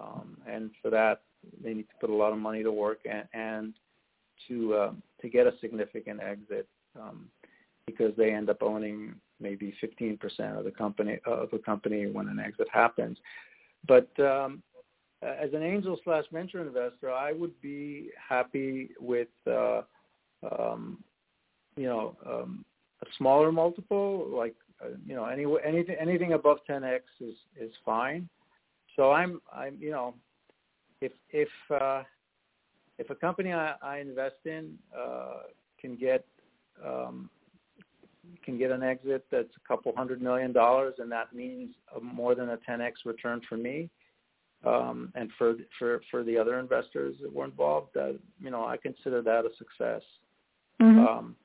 Um, 0.00 0.38
and 0.46 0.70
for 0.82 0.90
that, 0.90 1.22
they 1.62 1.74
need 1.74 1.88
to 1.88 1.94
put 2.00 2.10
a 2.10 2.14
lot 2.14 2.32
of 2.32 2.38
money 2.38 2.62
to 2.62 2.72
work 2.72 3.00
and, 3.10 3.24
and 3.32 3.74
to 4.48 4.74
uh, 4.74 4.92
to 5.20 5.28
get 5.28 5.46
a 5.46 5.52
significant 5.60 6.20
exit 6.22 6.68
um, 6.98 7.28
because 7.86 8.12
they 8.16 8.32
end 8.32 8.50
up 8.50 8.62
owning 8.62 9.14
maybe 9.40 9.74
15% 9.82 10.58
of 10.58 10.64
the 10.64 10.70
company 10.70 11.18
of 11.26 11.50
the 11.50 11.58
company 11.58 12.06
when 12.06 12.28
an 12.28 12.38
exit 12.38 12.68
happens. 12.72 13.18
But 13.86 14.08
um, 14.20 14.62
as 15.22 15.52
an 15.52 15.62
angel 15.62 15.98
slash 16.04 16.24
venture 16.32 16.62
investor, 16.62 17.10
I 17.10 17.32
would 17.32 17.60
be 17.60 18.10
happy 18.28 18.90
with 19.00 19.28
uh, 19.46 19.82
um, 20.58 21.02
you 21.76 21.86
know 21.86 22.16
um, 22.26 22.64
a 23.02 23.06
smaller 23.16 23.52
multiple, 23.52 24.28
like 24.32 24.54
uh, 24.84 24.90
you 25.06 25.14
know, 25.14 25.24
any, 25.24 25.44
anything 25.64 25.96
anything 26.00 26.32
above 26.34 26.58
10x 26.68 27.00
is 27.20 27.34
is 27.60 27.72
fine. 27.84 28.28
So 28.98 29.12
I'm 29.12 29.40
I'm 29.54 29.78
you 29.80 29.92
know, 29.92 30.14
if 31.00 31.12
if 31.30 31.48
uh, 31.70 32.02
if 32.98 33.08
a 33.10 33.14
company 33.14 33.52
I, 33.52 33.74
I 33.80 33.98
invest 33.98 34.44
in 34.44 34.74
uh, 34.98 35.42
can 35.80 35.94
get 35.94 36.26
um, 36.84 37.30
can 38.44 38.58
get 38.58 38.72
an 38.72 38.82
exit 38.82 39.24
that's 39.30 39.54
a 39.56 39.68
couple 39.68 39.92
hundred 39.96 40.20
million 40.20 40.52
dollars, 40.52 40.94
and 40.98 41.10
that 41.12 41.32
means 41.32 41.74
more 42.02 42.34
than 42.34 42.50
a 42.50 42.58
10x 42.68 42.90
return 43.04 43.40
for 43.48 43.56
me, 43.56 43.88
um, 44.66 45.12
and 45.14 45.30
for 45.38 45.54
for 45.78 46.02
for 46.10 46.24
the 46.24 46.36
other 46.36 46.58
investors 46.58 47.14
that 47.22 47.32
were 47.32 47.44
involved, 47.44 47.96
uh, 47.96 48.14
you 48.40 48.50
know, 48.50 48.64
I 48.64 48.78
consider 48.78 49.22
that 49.22 49.44
a 49.44 49.50
success. 49.58 50.02
Mm-hmm. 50.82 51.06
Um, 51.06 51.36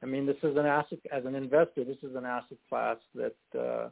I 0.00 0.06
mean, 0.06 0.26
this 0.26 0.36
is 0.44 0.56
an 0.56 0.64
asset 0.64 1.00
as 1.12 1.24
an 1.24 1.34
investor. 1.34 1.82
This 1.82 1.98
is 2.04 2.14
an 2.14 2.24
asset 2.24 2.58
class 2.68 2.98
that 3.16 3.58
uh, 3.58 3.88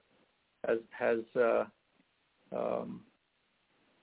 has 0.64 0.78
has 0.96 1.18
uh, 1.34 1.64
um, 2.56 3.00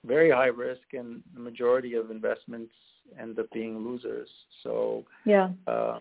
very 0.04 0.30
high 0.30 0.46
risk, 0.46 0.92
and 0.92 1.22
the 1.34 1.40
majority 1.40 1.94
of 1.94 2.10
investments 2.10 2.72
end 3.18 3.38
up 3.38 3.50
being 3.52 3.78
losers. 3.78 4.28
So 4.62 5.04
yeah, 5.24 5.50
uh, 5.66 5.98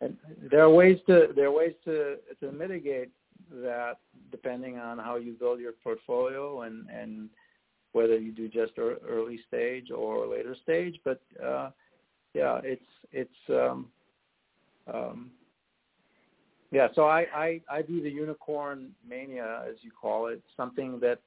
and 0.00 0.16
there 0.50 0.62
are 0.62 0.70
ways 0.70 0.98
to 1.06 1.28
there 1.34 1.46
are 1.46 1.52
ways 1.52 1.74
to 1.84 2.16
to 2.40 2.52
mitigate 2.52 3.10
that 3.50 3.98
depending 4.30 4.78
on 4.78 4.98
how 4.98 5.16
you 5.16 5.32
build 5.32 5.60
your 5.60 5.72
portfolio 5.84 6.62
and 6.62 6.88
and 6.88 7.28
whether 7.92 8.18
you 8.18 8.32
do 8.32 8.48
just 8.48 8.72
early 8.78 9.38
stage 9.46 9.90
or 9.90 10.26
later 10.26 10.56
stage. 10.62 10.98
But 11.04 11.20
uh, 11.44 11.70
yeah, 12.34 12.60
it's 12.64 12.82
it's 13.12 13.30
um, 13.50 13.86
um, 14.92 15.30
yeah, 16.72 16.88
so 16.94 17.04
I, 17.04 17.26
I, 17.34 17.60
I 17.70 17.82
do 17.82 18.02
the 18.02 18.10
unicorn 18.10 18.92
mania, 19.06 19.62
as 19.68 19.76
you 19.82 19.90
call 19.90 20.28
it, 20.28 20.42
something 20.56 20.98
that 21.00 21.20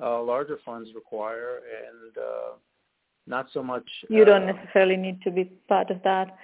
uh, 0.00 0.22
larger 0.22 0.58
funds 0.64 0.90
require, 0.94 1.60
and 1.86 2.16
uh, 2.16 2.52
not 3.26 3.48
so 3.52 3.62
much. 3.62 3.88
You 4.08 4.24
don't 4.24 4.46
necessarily 4.46 4.96
need 4.96 5.20
to 5.22 5.30
be 5.30 5.44
part 5.68 5.90
of 5.90 6.02
that. 6.02 6.36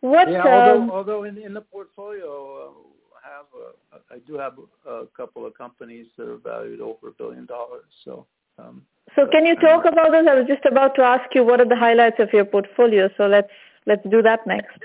What? 0.00 0.30
Yeah, 0.30 0.42
although 0.42 0.82
um, 0.82 0.90
although 0.90 1.24
in 1.24 1.38
in 1.38 1.54
the 1.54 1.62
portfolio, 1.62 2.68
uh, 2.68 2.96
have 3.26 3.46
a, 3.54 4.14
I 4.14 4.18
do 4.20 4.34
have 4.38 4.54
a 4.88 5.04
couple 5.16 5.46
of 5.46 5.54
companies 5.54 6.06
that 6.16 6.28
are 6.28 6.36
valued 6.36 6.80
over 6.80 7.08
a 7.08 7.12
billion 7.12 7.46
dollars. 7.46 7.84
So. 8.04 8.26
Um, 8.58 8.82
so 9.14 9.26
can 9.30 9.46
you 9.46 9.54
talk 9.56 9.84
about 9.84 10.10
those? 10.12 10.26
I 10.28 10.34
was 10.34 10.46
just 10.46 10.64
about 10.64 10.94
to 10.96 11.02
ask 11.02 11.34
you 11.34 11.44
what 11.44 11.60
are 11.60 11.68
the 11.68 11.76
highlights 11.76 12.16
of 12.18 12.28
your 12.32 12.44
portfolio. 12.44 13.08
So 13.16 13.26
let's 13.26 13.50
let's 13.86 14.02
do 14.10 14.22
that 14.22 14.46
next. 14.46 14.78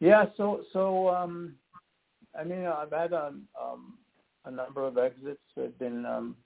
Yeah. 0.00 0.26
So 0.36 0.62
so 0.72 1.08
um, 1.08 1.54
I 2.38 2.44
mean 2.44 2.66
I've 2.66 2.90
had 2.90 3.12
a 3.12 3.26
um, 3.26 3.48
um, 3.60 3.94
a 4.44 4.50
number 4.50 4.86
of 4.86 4.98
exits. 4.98 5.40
Have 5.56 5.78
been 5.78 6.04
um, 6.06 6.36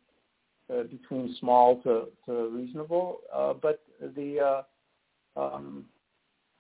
uh, 0.72 0.84
between 0.84 1.36
small 1.40 1.80
to, 1.82 2.06
to 2.26 2.48
reasonable. 2.48 3.18
Uh, 3.32 3.54
but 3.54 3.82
the 4.16 4.62
uh, 5.36 5.40
um, 5.40 5.84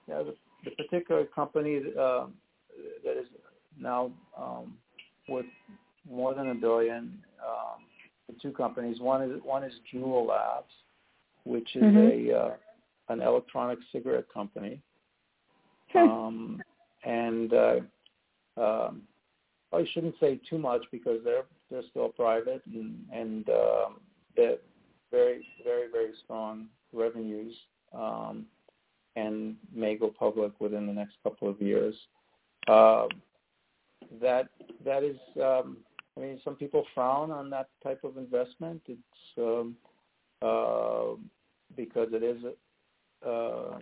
yeah, 0.08 0.22
the, 0.22 0.34
the 0.64 0.70
particular 0.72 1.24
company 1.24 1.80
uh, 1.98 2.26
that 3.04 3.18
is 3.18 3.26
now 3.78 4.10
um, 4.38 4.74
worth 5.28 5.46
more 6.08 6.34
than 6.34 6.50
a 6.50 6.54
billion. 6.54 7.18
Um, 7.42 7.84
the 8.28 8.34
two 8.40 8.52
companies. 8.52 9.00
One 9.00 9.22
is 9.22 9.40
one 9.42 9.64
is 9.64 9.72
Juul 9.92 10.28
Labs, 10.28 10.72
which 11.44 11.76
is 11.76 11.82
mm-hmm. 11.82 12.32
a 12.32 12.38
uh, 12.38 12.54
an 13.08 13.20
electronic 13.20 13.78
cigarette 13.92 14.26
company. 14.32 14.80
Um, 15.94 16.60
and 17.04 17.52
uh, 17.52 17.76
um, 18.56 19.02
I 19.76 19.84
shouldn't 19.92 20.14
say 20.20 20.40
too 20.48 20.58
much 20.58 20.82
because 20.90 21.20
they're 21.24 21.44
they're 21.70 21.82
still 21.90 22.08
private 22.08 22.62
and 22.66 22.96
and 23.12 23.48
um, 23.48 24.00
they're 24.36 24.56
very 25.10 25.46
very 25.64 25.90
very 25.90 26.12
strong 26.24 26.66
revenues 26.92 27.54
um, 27.92 28.46
and 29.16 29.56
may 29.72 29.96
go 29.96 30.12
public 30.16 30.52
within 30.60 30.86
the 30.86 30.92
next 30.92 31.14
couple 31.22 31.48
of 31.48 31.60
years. 31.60 31.94
Uh, 32.68 33.06
that 34.20 34.48
that 34.84 35.02
is, 35.02 35.16
um, 35.42 35.78
I 36.16 36.20
mean, 36.20 36.40
some 36.44 36.56
people 36.56 36.84
frown 36.94 37.30
on 37.30 37.50
that 37.50 37.68
type 37.82 38.04
of 38.04 38.16
investment. 38.16 38.82
It's 38.86 39.38
um, 39.38 39.76
uh, 40.42 41.16
because 41.76 42.08
it 42.12 42.22
is 42.22 42.42
uh, 43.26 43.78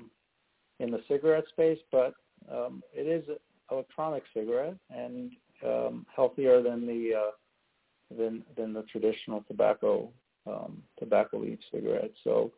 in 0.78 0.90
the 0.90 1.00
cigarette 1.08 1.44
space, 1.50 1.78
but 1.90 2.14
um, 2.50 2.82
it 2.94 3.06
is 3.06 3.24
electronic 3.70 4.22
cigarette 4.34 4.76
and 4.90 5.32
um, 5.64 6.06
healthier 6.14 6.62
than 6.62 6.86
the 6.86 7.14
uh, 7.14 8.16
than 8.16 8.42
than 8.56 8.72
the 8.72 8.82
traditional 8.82 9.42
tobacco 9.48 10.10
um, 10.46 10.82
tobacco 10.98 11.38
leaf 11.38 11.58
cigarette. 11.72 12.12
So 12.24 12.52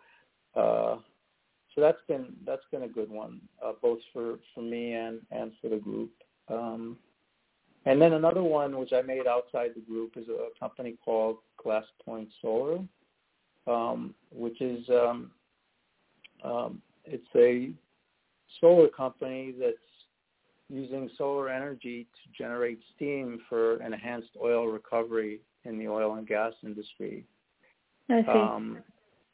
uh, 0.57 0.97
so 1.75 1.81
that's 1.81 1.99
been 2.09 2.35
that's 2.47 2.64
been 2.71 2.85
a 2.85 2.88
good 2.88 3.11
one, 3.11 3.40
uh, 3.64 3.73
both 3.83 3.99
for 4.12 4.38
for 4.55 4.62
me 4.62 4.95
and 4.95 5.21
and 5.31 5.53
for 5.61 5.69
the 5.69 5.77
group. 5.77 6.11
Um, 6.49 6.97
and 7.87 8.01
then 8.01 8.14
another 8.14 8.43
one 8.43 8.79
which 8.79 8.93
I 8.93 9.03
made 9.03 9.27
outside 9.27 9.73
the 9.75 9.81
group 9.81 10.12
is 10.17 10.29
a 10.29 10.59
company 10.59 10.97
called 11.05 11.38
Glass 11.62 11.85
Point 12.05 12.29
Solar, 12.40 12.79
um, 13.67 14.14
which 14.31 14.61
is 14.61 14.88
um, 14.88 15.31
um, 16.43 16.83
it's 17.05 17.27
a 17.37 17.73
solar 18.61 18.88
company 18.88 19.55
that's 19.59 19.77
using 20.68 21.11
solar 21.16 21.48
energy 21.48 22.07
to 22.14 22.42
generate 22.42 22.81
steam 22.96 23.40
for 23.48 23.83
enhanced 23.83 24.31
oil 24.42 24.66
recovery 24.66 25.40
in 25.64 25.79
the 25.79 25.88
oil 25.88 26.14
and 26.14 26.27
gas 26.27 26.53
industry. 26.62 27.24
Um, 28.29 28.79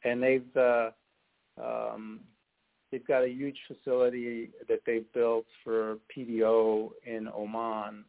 and 0.03 0.21
they've 0.21 0.57
uh, 0.57 0.91
um, 1.61 2.21
they've 2.91 3.05
got 3.05 3.23
a 3.23 3.29
huge 3.29 3.57
facility 3.67 4.49
that 4.67 4.79
they've 4.85 5.11
built 5.13 5.45
for 5.63 5.97
PDO 6.15 6.89
in 7.05 7.27
Oman, 7.27 8.05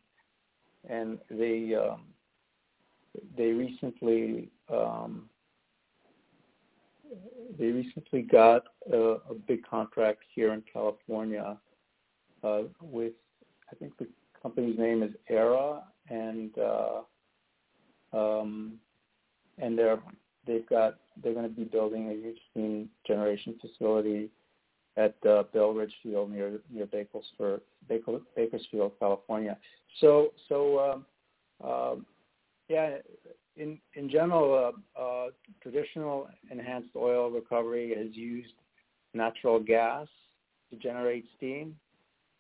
and 0.88 1.18
they 1.30 1.74
um, 1.74 2.02
they 3.37 3.52
recently 3.52 4.50
um, 4.72 5.28
they 7.58 7.66
recently 7.66 8.22
got 8.22 8.62
a, 8.92 8.96
a 8.96 9.35
big 9.46 9.66
contract 9.66 10.22
here 10.35 10.52
in 10.52 10.62
California 10.72 11.58
uh, 12.42 12.62
with 12.81 13.12
I 13.70 13.74
think 13.76 13.96
the 13.98 14.07
company's 14.40 14.78
name 14.78 15.02
is 15.02 15.12
Aera, 15.28 15.83
and 16.09 16.50
uh, 16.59 17.00
um, 18.12 18.74
and 19.59 19.78
they're 19.78 19.98
they've 20.46 20.68
got 20.68 20.96
they're 21.22 21.35
going 21.35 21.48
to 21.48 21.55
be 21.55 21.64
building 21.64 22.09
a 22.09 22.14
huge 22.14 22.38
steam 22.50 22.88
generation 23.07 23.59
facility 23.61 24.31
at 24.96 25.14
uh, 25.26 25.44
Belridge 25.55 25.92
Field 26.02 26.31
near 26.31 26.61
near 26.70 26.87
Bakersfield, 26.87 27.61
Bakersfield, 27.88 28.92
California. 28.98 29.57
So 30.00 30.33
so 30.48 31.05
um, 31.61 31.68
um, 31.68 32.07
yeah, 32.68 32.96
in 33.57 33.78
in 33.94 34.11
general, 34.11 34.72
uh, 34.98 35.00
uh, 35.00 35.26
traditional 35.62 36.28
enhanced 36.50 36.90
oil 36.96 37.31
recovery 37.31 37.94
has 37.96 38.14
used 38.14 38.55
natural 39.14 39.61
gas 39.61 40.09
to 40.70 40.76
generate 40.76 41.24
steam. 41.37 41.76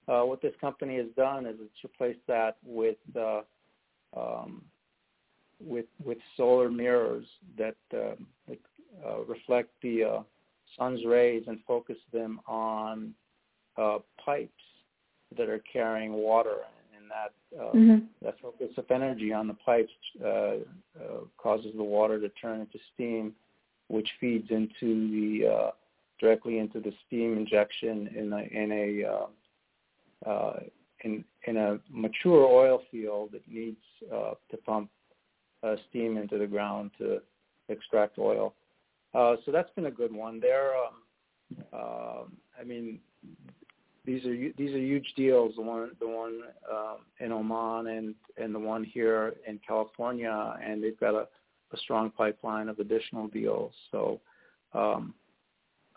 Uh, 0.08 0.22
what 0.22 0.42
this 0.42 0.54
company 0.60 0.96
has 0.96 1.06
done 1.16 1.46
is 1.46 1.56
it's 1.60 1.84
replaced 1.84 2.26
that 2.26 2.56
with 2.64 2.96
uh, 3.16 3.42
um, 4.16 4.62
with 5.64 5.86
with 6.04 6.18
solar 6.36 6.70
mirrors 6.70 7.26
that, 7.56 7.76
uh, 7.94 8.14
that 8.48 8.58
uh, 9.06 9.22
reflect 9.24 9.70
the 9.82 10.04
uh, 10.04 10.22
sun's 10.76 11.04
rays 11.04 11.44
and 11.46 11.58
focus 11.66 11.96
them 12.12 12.40
on 12.46 13.14
uh, 13.76 13.98
pipes 14.24 14.52
that 15.36 15.48
are 15.48 15.62
carrying 15.72 16.12
water, 16.12 16.58
and 16.96 17.10
that 17.10 17.60
uh, 17.60 17.72
mm-hmm. 17.72 18.04
that 18.22 18.34
focus 18.40 18.70
of 18.76 18.90
energy 18.90 19.32
on 19.32 19.46
the 19.46 19.54
pipes 19.54 19.92
uh, 20.24 20.28
uh, 20.28 20.56
causes 21.38 21.72
the 21.76 21.82
water 21.82 22.20
to 22.20 22.28
turn 22.30 22.60
into 22.60 22.78
steam, 22.94 23.32
which 23.88 24.08
feeds 24.20 24.50
into 24.50 25.10
the 25.10 25.48
uh, 25.48 25.70
directly 26.20 26.58
into 26.58 26.80
the 26.80 26.92
steam 27.06 27.36
injection 27.36 28.08
in 28.16 28.32
a 28.32 28.42
in 28.42 28.72
a 28.72 29.08
uh, 30.26 30.54
in 31.04 31.24
in 31.46 31.56
a 31.56 31.78
mature 31.90 32.46
oil 32.46 32.82
field 32.90 33.30
that 33.32 33.46
needs 33.48 33.80
uh, 34.12 34.34
to 34.50 34.56
pump 34.58 34.90
uh, 35.62 35.76
steam 35.88 36.16
into 36.16 36.38
the 36.38 36.46
ground 36.46 36.90
to 36.98 37.20
extract 37.68 38.18
oil. 38.18 38.54
Uh, 39.14 39.36
so 39.44 39.52
that's 39.52 39.70
been 39.74 39.86
a 39.86 39.90
good 39.90 40.12
one. 40.12 40.40
There, 40.40 40.72
um, 40.76 41.64
uh, 41.72 42.22
I 42.58 42.64
mean, 42.64 42.98
these 44.04 44.24
are 44.24 44.34
these 44.56 44.74
are 44.74 44.78
huge 44.78 45.12
deals. 45.16 45.54
The 45.56 45.62
one 45.62 45.90
the 46.00 46.08
one 46.08 46.40
uh, 46.70 46.96
in 47.20 47.32
Oman 47.32 47.88
and 47.88 48.14
and 48.36 48.54
the 48.54 48.58
one 48.58 48.84
here 48.84 49.34
in 49.46 49.60
California, 49.66 50.56
and 50.64 50.82
they've 50.82 50.98
got 50.98 51.14
a, 51.14 51.28
a 51.72 51.76
strong 51.78 52.10
pipeline 52.10 52.68
of 52.68 52.78
additional 52.78 53.28
deals. 53.28 53.72
So 53.90 54.20
um, 54.72 55.14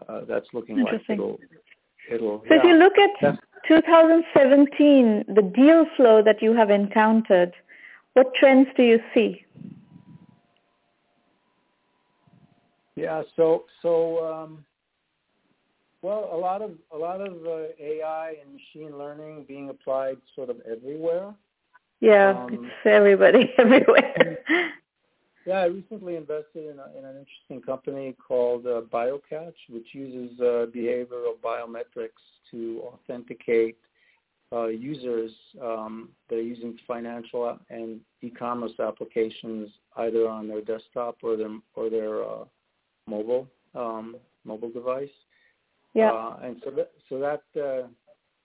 uh, 0.07 0.21
that's 0.27 0.47
looking 0.53 0.83
like 0.83 1.01
it'll 1.09 1.39
it'll. 2.11 2.39
So 2.39 2.45
yeah, 2.49 2.57
if 2.57 2.63
you 2.65 2.75
look 2.75 2.93
at 2.97 3.39
2017, 3.67 5.25
the 5.27 5.41
deal 5.41 5.85
flow 5.95 6.21
that 6.23 6.41
you 6.41 6.53
have 6.53 6.69
encountered, 6.69 7.53
what 8.13 8.33
trends 8.35 8.67
do 8.77 8.83
you 8.83 8.99
see? 9.13 9.45
Yeah. 12.95 13.23
So 13.35 13.65
so 13.81 14.25
um, 14.25 14.65
well, 16.01 16.29
a 16.31 16.37
lot 16.37 16.61
of 16.61 16.71
a 16.91 16.97
lot 16.97 17.19
of 17.19 17.33
uh, 17.45 17.65
AI 17.79 18.35
and 18.41 18.53
machine 18.53 18.97
learning 18.97 19.45
being 19.47 19.69
applied 19.69 20.17
sort 20.35 20.49
of 20.49 20.57
everywhere. 20.69 21.33
Yeah, 21.99 22.29
um, 22.29 22.53
it's 22.53 22.85
everybody 22.85 23.53
everywhere. 23.57 24.37
Yeah, 25.45 25.59
I 25.59 25.65
recently 25.65 26.15
invested 26.15 26.65
in, 26.65 26.79
a, 26.79 26.97
in 26.97 27.05
an 27.05 27.17
interesting 27.17 27.61
company 27.61 28.15
called 28.27 28.65
uh, 28.65 28.81
BioCatch, 28.91 29.53
which 29.69 29.87
uses 29.93 30.39
uh, 30.39 30.65
behavioral 30.75 31.35
biometrics 31.43 32.21
to 32.51 32.81
authenticate 32.85 33.77
uh, 34.51 34.67
users 34.67 35.31
um, 35.61 36.09
that 36.29 36.37
are 36.37 36.41
using 36.41 36.77
financial 36.87 37.57
and 37.69 37.99
e-commerce 38.21 38.71
applications 38.79 39.69
either 39.97 40.27
on 40.27 40.47
their 40.47 40.61
desktop 40.61 41.17
or 41.23 41.35
their 41.35 41.49
or 41.75 41.89
their 41.89 42.23
uh, 42.23 42.43
mobile 43.07 43.47
um, 43.73 44.15
mobile 44.45 44.69
device. 44.69 45.09
Yeah. 45.93 46.11
Uh, 46.11 46.39
and 46.43 46.61
so 46.63 46.71
that 46.71 46.91
so 47.09 47.19
that 47.19 47.61
uh, 47.61 47.87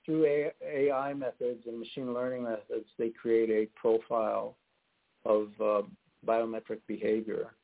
through 0.04 0.50
AI 0.66 1.14
methods 1.14 1.64
and 1.66 1.78
machine 1.78 2.12
learning 2.14 2.44
methods, 2.44 2.86
they 2.98 3.10
create 3.10 3.50
a 3.50 3.66
profile 3.78 4.56
of 5.24 5.48
uh, 5.62 5.82
biometric 6.26 6.80
behavior, 6.87 7.54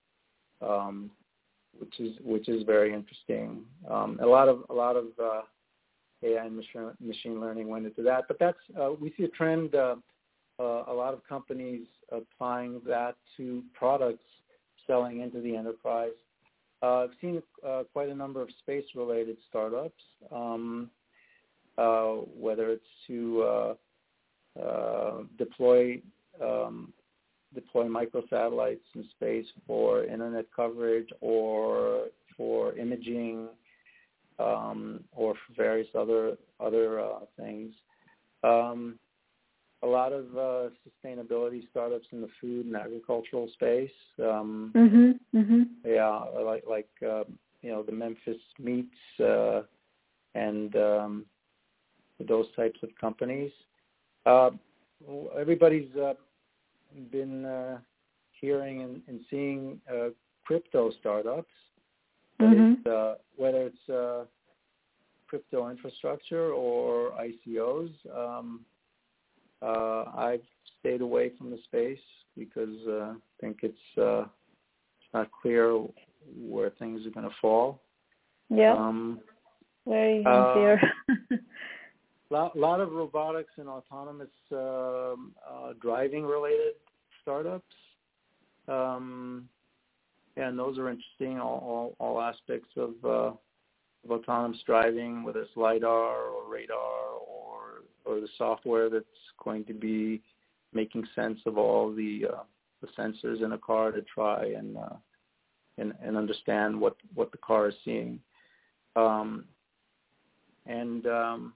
um, 0.62 1.10
which 1.78 2.00
is 2.00 2.16
which 2.22 2.48
is 2.48 2.62
very 2.64 2.92
interesting. 2.92 3.64
Um, 3.88 4.18
a 4.22 4.26
lot 4.26 4.48
of 4.48 4.64
a 4.70 4.74
lot 4.74 4.96
of 4.96 5.06
uh, 5.22 5.42
AI 6.22 6.44
and 6.44 6.56
machine, 6.56 6.90
machine 7.00 7.40
learning 7.40 7.68
went 7.68 7.86
into 7.86 8.02
that, 8.02 8.24
but 8.28 8.38
that's 8.38 8.58
uh, 8.80 8.90
we 9.00 9.12
see 9.16 9.24
a 9.24 9.28
trend. 9.28 9.74
Uh, 9.74 9.96
uh, 10.58 10.84
a 10.88 10.92
lot 10.92 11.12
of 11.12 11.20
companies 11.28 11.86
applying 12.10 12.80
that 12.86 13.14
to 13.36 13.62
products 13.74 14.24
selling 14.86 15.20
into 15.20 15.38
the 15.42 15.54
enterprise 15.54 16.14
uh, 16.82 17.04
I've 17.04 17.10
seen 17.20 17.42
uh, 17.66 17.84
quite 17.92 18.08
a 18.08 18.14
number 18.14 18.42
of 18.42 18.48
space-related 18.60 19.36
startups, 19.48 20.02
um, 20.30 20.90
uh, 21.78 22.12
whether 22.38 22.70
it's 22.70 22.84
to 23.06 23.42
uh, 23.42 24.60
uh, 24.60 25.22
deploy 25.38 26.00
um, 26.42 26.92
deploy 27.56 27.86
microsatellites 27.86 28.86
in 28.94 29.04
space 29.10 29.46
for 29.66 30.04
internet 30.04 30.46
coverage 30.54 31.08
or 31.20 32.04
for 32.36 32.76
imaging 32.76 33.48
um, 34.38 35.00
or 35.12 35.34
for 35.34 35.54
various 35.56 35.88
other 35.98 36.36
other 36.60 37.00
uh, 37.00 37.20
things. 37.38 37.72
Um, 38.44 38.98
a 39.82 39.86
lot 39.86 40.12
of 40.12 40.24
uh, 40.36 40.70
sustainability 40.86 41.68
startups 41.70 42.06
in 42.12 42.20
the 42.20 42.28
food 42.40 42.66
and 42.66 42.76
agricultural 42.76 43.48
space. 43.52 43.90
Um, 44.18 44.72
mm-hmm, 44.74 45.38
mm-hmm. 45.38 45.62
Yeah, 45.84 46.24
like 46.42 46.64
like 46.68 46.88
uh, 47.02 47.24
you 47.62 47.70
know 47.70 47.82
the 47.82 47.92
Memphis 47.92 48.40
Meats 48.58 49.20
uh, 49.20 49.62
and 50.34 50.74
um, 50.76 51.26
those 52.26 52.46
types 52.56 52.78
of 52.82 52.90
companies. 53.00 53.52
Uh, 54.24 54.50
everybody's 55.38 55.94
uh, 55.96 56.14
been 57.10 57.44
uh, 57.44 57.78
hearing 58.40 58.82
and, 58.82 59.02
and 59.08 59.20
seeing 59.30 59.80
uh, 59.90 60.08
crypto 60.44 60.90
startups, 61.00 61.52
mm-hmm. 62.40 62.74
it's, 62.78 62.86
uh, 62.86 63.14
whether 63.36 63.62
it's 63.62 63.88
uh, 63.88 64.24
crypto 65.26 65.68
infrastructure 65.70 66.52
or 66.52 67.12
ICOs. 67.12 67.90
Um, 68.14 68.60
uh, 69.62 70.04
I've 70.16 70.42
stayed 70.80 71.00
away 71.00 71.32
from 71.36 71.50
the 71.50 71.58
space 71.64 71.98
because 72.36 72.76
uh, 72.86 73.14
I 73.14 73.40
think 73.40 73.58
it's 73.62 73.98
uh, 73.98 74.22
it's 74.22 75.12
not 75.14 75.30
clear 75.42 75.82
where 76.38 76.70
things 76.70 77.06
are 77.06 77.10
going 77.10 77.28
to 77.28 77.34
fall. 77.40 77.80
Yeah. 78.50 78.74
Um, 78.74 79.20
Very 79.86 80.18
unclear. 80.18 80.80
Lot, 82.30 82.58
lot 82.58 82.80
of 82.80 82.92
robotics 82.92 83.52
and 83.56 83.68
autonomous 83.68 84.28
um, 84.50 85.32
uh, 85.48 85.72
driving 85.80 86.24
related 86.24 86.74
startups. 87.22 87.74
Um, 88.66 89.48
and 90.36 90.58
those 90.58 90.76
are 90.76 90.90
interesting. 90.90 91.38
All 91.38 91.94
all, 91.98 92.16
all 92.16 92.20
aspects 92.20 92.70
of, 92.76 92.94
uh, 93.04 93.32
of 94.04 94.10
autonomous 94.10 94.60
driving, 94.66 95.22
whether 95.22 95.40
it's 95.42 95.56
lidar 95.56 96.16
or 96.26 96.50
radar 96.50 96.76
or 96.76 97.82
or 98.04 98.20
the 98.20 98.28
software 98.36 98.90
that's 98.90 99.04
going 99.42 99.64
to 99.64 99.74
be 99.74 100.20
making 100.72 101.06
sense 101.14 101.38
of 101.46 101.58
all 101.58 101.94
the 101.94 102.26
uh, 102.32 102.42
the 102.80 102.88
sensors 102.98 103.42
in 103.42 103.52
a 103.52 103.58
car 103.58 103.92
to 103.92 104.02
try 104.02 104.46
and 104.46 104.76
uh, 104.76 104.96
and, 105.78 105.94
and 106.02 106.16
understand 106.16 106.78
what 106.78 106.96
what 107.14 107.30
the 107.32 107.38
car 107.38 107.68
is 107.68 107.74
seeing. 107.84 108.20
Um, 108.96 109.44
and 110.66 111.06
um, 111.06 111.52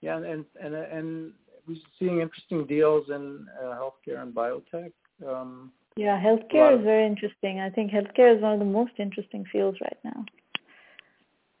yeah, 0.00 0.16
and 0.16 0.44
and 0.62 0.74
and 0.74 1.32
we're 1.66 1.76
seeing 1.98 2.20
interesting 2.20 2.66
deals 2.66 3.08
in 3.08 3.46
uh, 3.62 3.74
healthcare 3.74 4.22
and 4.22 4.34
biotech. 4.34 4.92
Um, 5.26 5.72
yeah, 5.96 6.20
healthcare 6.22 6.78
is 6.78 6.84
very 6.84 7.06
interesting. 7.06 7.60
I 7.60 7.70
think 7.70 7.90
healthcare 7.90 8.36
is 8.36 8.42
one 8.42 8.52
of 8.52 8.58
the 8.58 8.66
most 8.66 8.92
interesting 8.98 9.44
fields 9.50 9.78
right 9.80 9.98
now. 10.04 10.24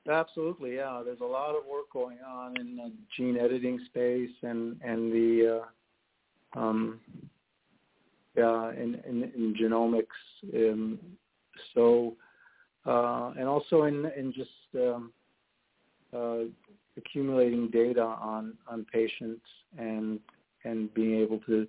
Absolutely, 0.08 0.76
yeah. 0.76 1.02
There's 1.04 1.20
a 1.20 1.24
lot 1.24 1.56
of 1.56 1.64
work 1.66 1.90
going 1.92 2.18
on 2.26 2.56
in 2.60 2.76
the 2.76 2.92
gene 3.16 3.36
editing 3.38 3.80
space 3.86 4.30
and 4.42 4.76
and 4.82 5.10
the 5.10 5.62
uh, 6.54 6.60
um, 6.60 7.00
yeah 8.36 8.70
in, 8.72 9.00
in, 9.08 9.24
in 9.34 9.54
genomics. 9.60 10.06
Um, 10.54 10.98
so 11.74 12.14
uh, 12.84 13.32
and 13.38 13.48
also 13.48 13.84
in 13.84 14.04
in 14.16 14.32
just 14.32 14.50
um, 14.76 15.12
uh, 16.14 16.44
accumulating 16.96 17.68
data 17.70 18.02
on 18.02 18.54
on 18.68 18.86
patients 18.92 19.44
and 19.78 20.20
and 20.64 20.92
being 20.94 21.20
able 21.20 21.38
to 21.40 21.66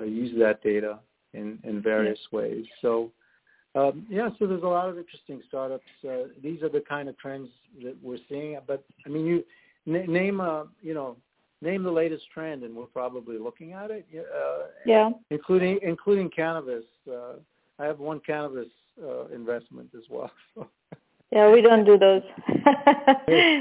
uh, 0.00 0.04
use 0.04 0.34
that 0.38 0.62
data 0.62 0.98
in 1.34 1.58
in 1.64 1.82
various 1.82 2.18
yeah. 2.30 2.38
ways. 2.38 2.66
So 2.82 3.10
um, 3.74 4.06
yeah, 4.08 4.30
so 4.38 4.46
there's 4.46 4.62
a 4.62 4.66
lot 4.66 4.88
of 4.88 4.98
interesting 4.98 5.42
startups. 5.48 5.84
Uh, 6.04 6.28
these 6.42 6.62
are 6.62 6.68
the 6.68 6.82
kind 6.88 7.08
of 7.08 7.18
trends 7.18 7.48
that 7.82 7.96
we're 8.02 8.18
seeing. 8.28 8.58
But 8.66 8.84
I 9.04 9.08
mean, 9.08 9.26
you 9.26 9.44
n- 9.86 10.10
name 10.10 10.40
a 10.40 10.66
you 10.80 10.94
know 10.94 11.16
name 11.60 11.82
the 11.82 11.90
latest 11.90 12.24
trend, 12.32 12.62
and 12.62 12.74
we're 12.74 12.86
probably 12.86 13.38
looking 13.38 13.72
at 13.72 13.90
it. 13.90 14.06
Uh, 14.14 14.66
yeah, 14.86 15.10
including 15.30 15.78
including 15.82 16.30
cannabis. 16.30 16.84
Uh, 17.10 17.34
I 17.78 17.84
have 17.84 18.00
one 18.00 18.20
cannabis 18.20 18.68
uh, 19.02 19.26
investment 19.28 19.90
as 19.96 20.04
well. 20.10 20.30
Yeah, 21.30 21.52
we 21.52 21.60
don't 21.60 21.84
do 21.84 21.98
those. 21.98 22.22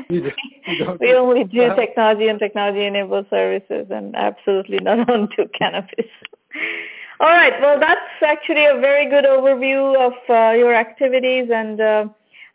you 0.10 0.22
do, 0.22 0.32
you 0.68 0.98
we 1.00 1.14
only 1.14 1.44
do 1.44 1.76
technology 1.76 2.30
and 2.30 2.40
technology-enabled 2.40 3.26
services, 3.30 3.88
and 3.90 4.16
absolutely 4.16 4.80
not 4.80 5.00
on 5.10 5.22
onto 5.22 5.48
cannabis. 5.50 6.06
All 7.20 7.30
right. 7.30 7.60
Well, 7.60 7.80
that's 7.80 8.24
actually 8.26 8.66
a 8.66 8.80
very 8.80 9.10
good 9.10 9.26
overview 9.26 9.98
of 9.98 10.14
uh, 10.30 10.56
your 10.58 10.74
activities, 10.76 11.50
and 11.54 11.82
uh, 11.82 12.06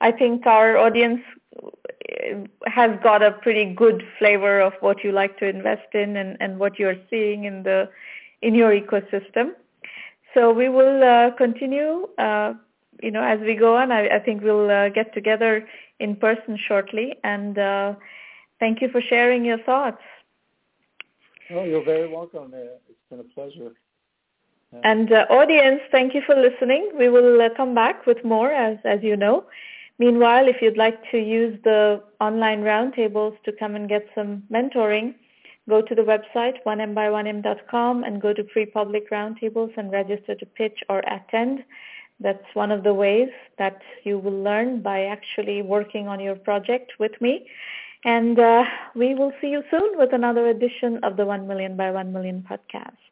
I 0.01 0.13
think 0.13 0.47
our 0.47 0.79
audience 0.79 1.21
uh, 1.63 2.37
has 2.67 2.99
got 3.03 3.23
a 3.23 3.33
pretty 3.33 3.67
good 3.67 4.05
flavor 4.19 4.61
of 4.61 4.73
what 4.81 5.05
you 5.05 5.13
like 5.13 5.39
to 5.39 5.47
invest 5.47 5.95
in 5.95 6.17
and, 6.17 6.39
and 6.41 6.59
what 6.59 6.79
you're 6.79 6.97
seeing 7.11 7.45
in 7.45 7.65
the 7.65 7.91
in 8.41 8.55
your 8.55 8.71
ecosystem. 8.71 9.53
So 10.33 10.53
we 10.53 10.69
will 10.71 11.05
uh, 11.05 11.33
continue 11.33 12.09
uh, 12.17 12.55
you 13.03 13.11
know, 13.11 13.23
as 13.23 13.41
we 13.41 13.55
go 13.55 13.77
on, 13.77 13.93
I, 13.93 14.09
I 14.09 14.19
think 14.19 14.43
we'll 14.43 14.71
uh, 14.71 14.89
get 14.89 15.13
together 15.13 15.67
in 15.99 16.17
person 16.17 16.59
shortly. 16.69 17.17
And 17.25 17.59
uh, 17.59 17.95
thank 18.61 18.81
you 18.81 18.89
for 18.91 19.01
sharing 19.01 19.45
your 19.45 19.59
thoughts. 19.59 20.03
Oh, 21.51 21.65
you're 21.65 21.85
very 21.85 22.09
welcome. 22.09 22.53
It's 22.55 22.99
been 23.11 23.21
a 23.21 23.25
pleasure. 23.25 23.73
Yeah. 24.73 24.81
And 24.85 25.13
uh, 25.13 25.27
audience, 25.29 25.81
thank 25.91 26.15
you 26.15 26.23
for 26.25 26.35
listening. 26.35 26.91
We 26.99 27.09
will 27.09 27.43
uh, 27.43 27.49
come 27.57 27.75
back 27.75 28.07
with 28.07 28.25
more, 28.25 28.51
as 28.51 28.79
as 28.85 29.01
you 29.03 29.17
know. 29.17 29.45
Meanwhile, 29.99 30.49
if 30.49 30.57
you'd 30.63 30.79
like 30.79 30.99
to 31.11 31.19
use 31.19 31.59
the 31.63 32.03
online 32.21 32.63
roundtables 32.63 33.37
to 33.45 33.53
come 33.53 33.75
and 33.75 33.89
get 33.89 34.07
some 34.15 34.43
mentoring, 34.51 35.15
go 35.69 35.83
to 35.83 35.95
the 35.95 36.03
website 36.03 36.55
1m1m.com 36.67 38.05
and 38.05 38.21
go 38.21 38.33
to 38.33 38.43
free 38.53 38.67
public 38.67 39.11
roundtables 39.11 39.77
and 39.77 39.93
register 39.93 40.35
to 40.35 40.47
pitch 40.47 40.79
or 40.89 41.01
attend. 41.01 41.63
That's 42.23 42.45
one 42.55 42.71
of 42.71 42.85
the 42.85 42.95
ways 42.95 43.29
that 43.59 43.81
you 44.05 44.19
will 44.19 44.43
learn 44.43 44.81
by 44.81 45.05
actually 45.05 45.63
working 45.63 46.09
on 46.09 46.21
your 46.21 46.37
project 46.37 46.93
with 46.99 47.21
me. 47.21 47.49
And 48.05 48.39
uh, 48.39 48.65
we 48.95 49.15
will 49.15 49.33
see 49.41 49.49
you 49.49 49.63
soon 49.71 49.99
with 49.99 50.13
another 50.13 50.49
edition 50.49 51.01
of 51.03 51.17
the 51.17 51.25
1 51.25 51.47
Million 51.47 51.77
by 51.77 51.91
1 51.91 52.13
Million 52.13 52.45
podcast. 52.49 53.12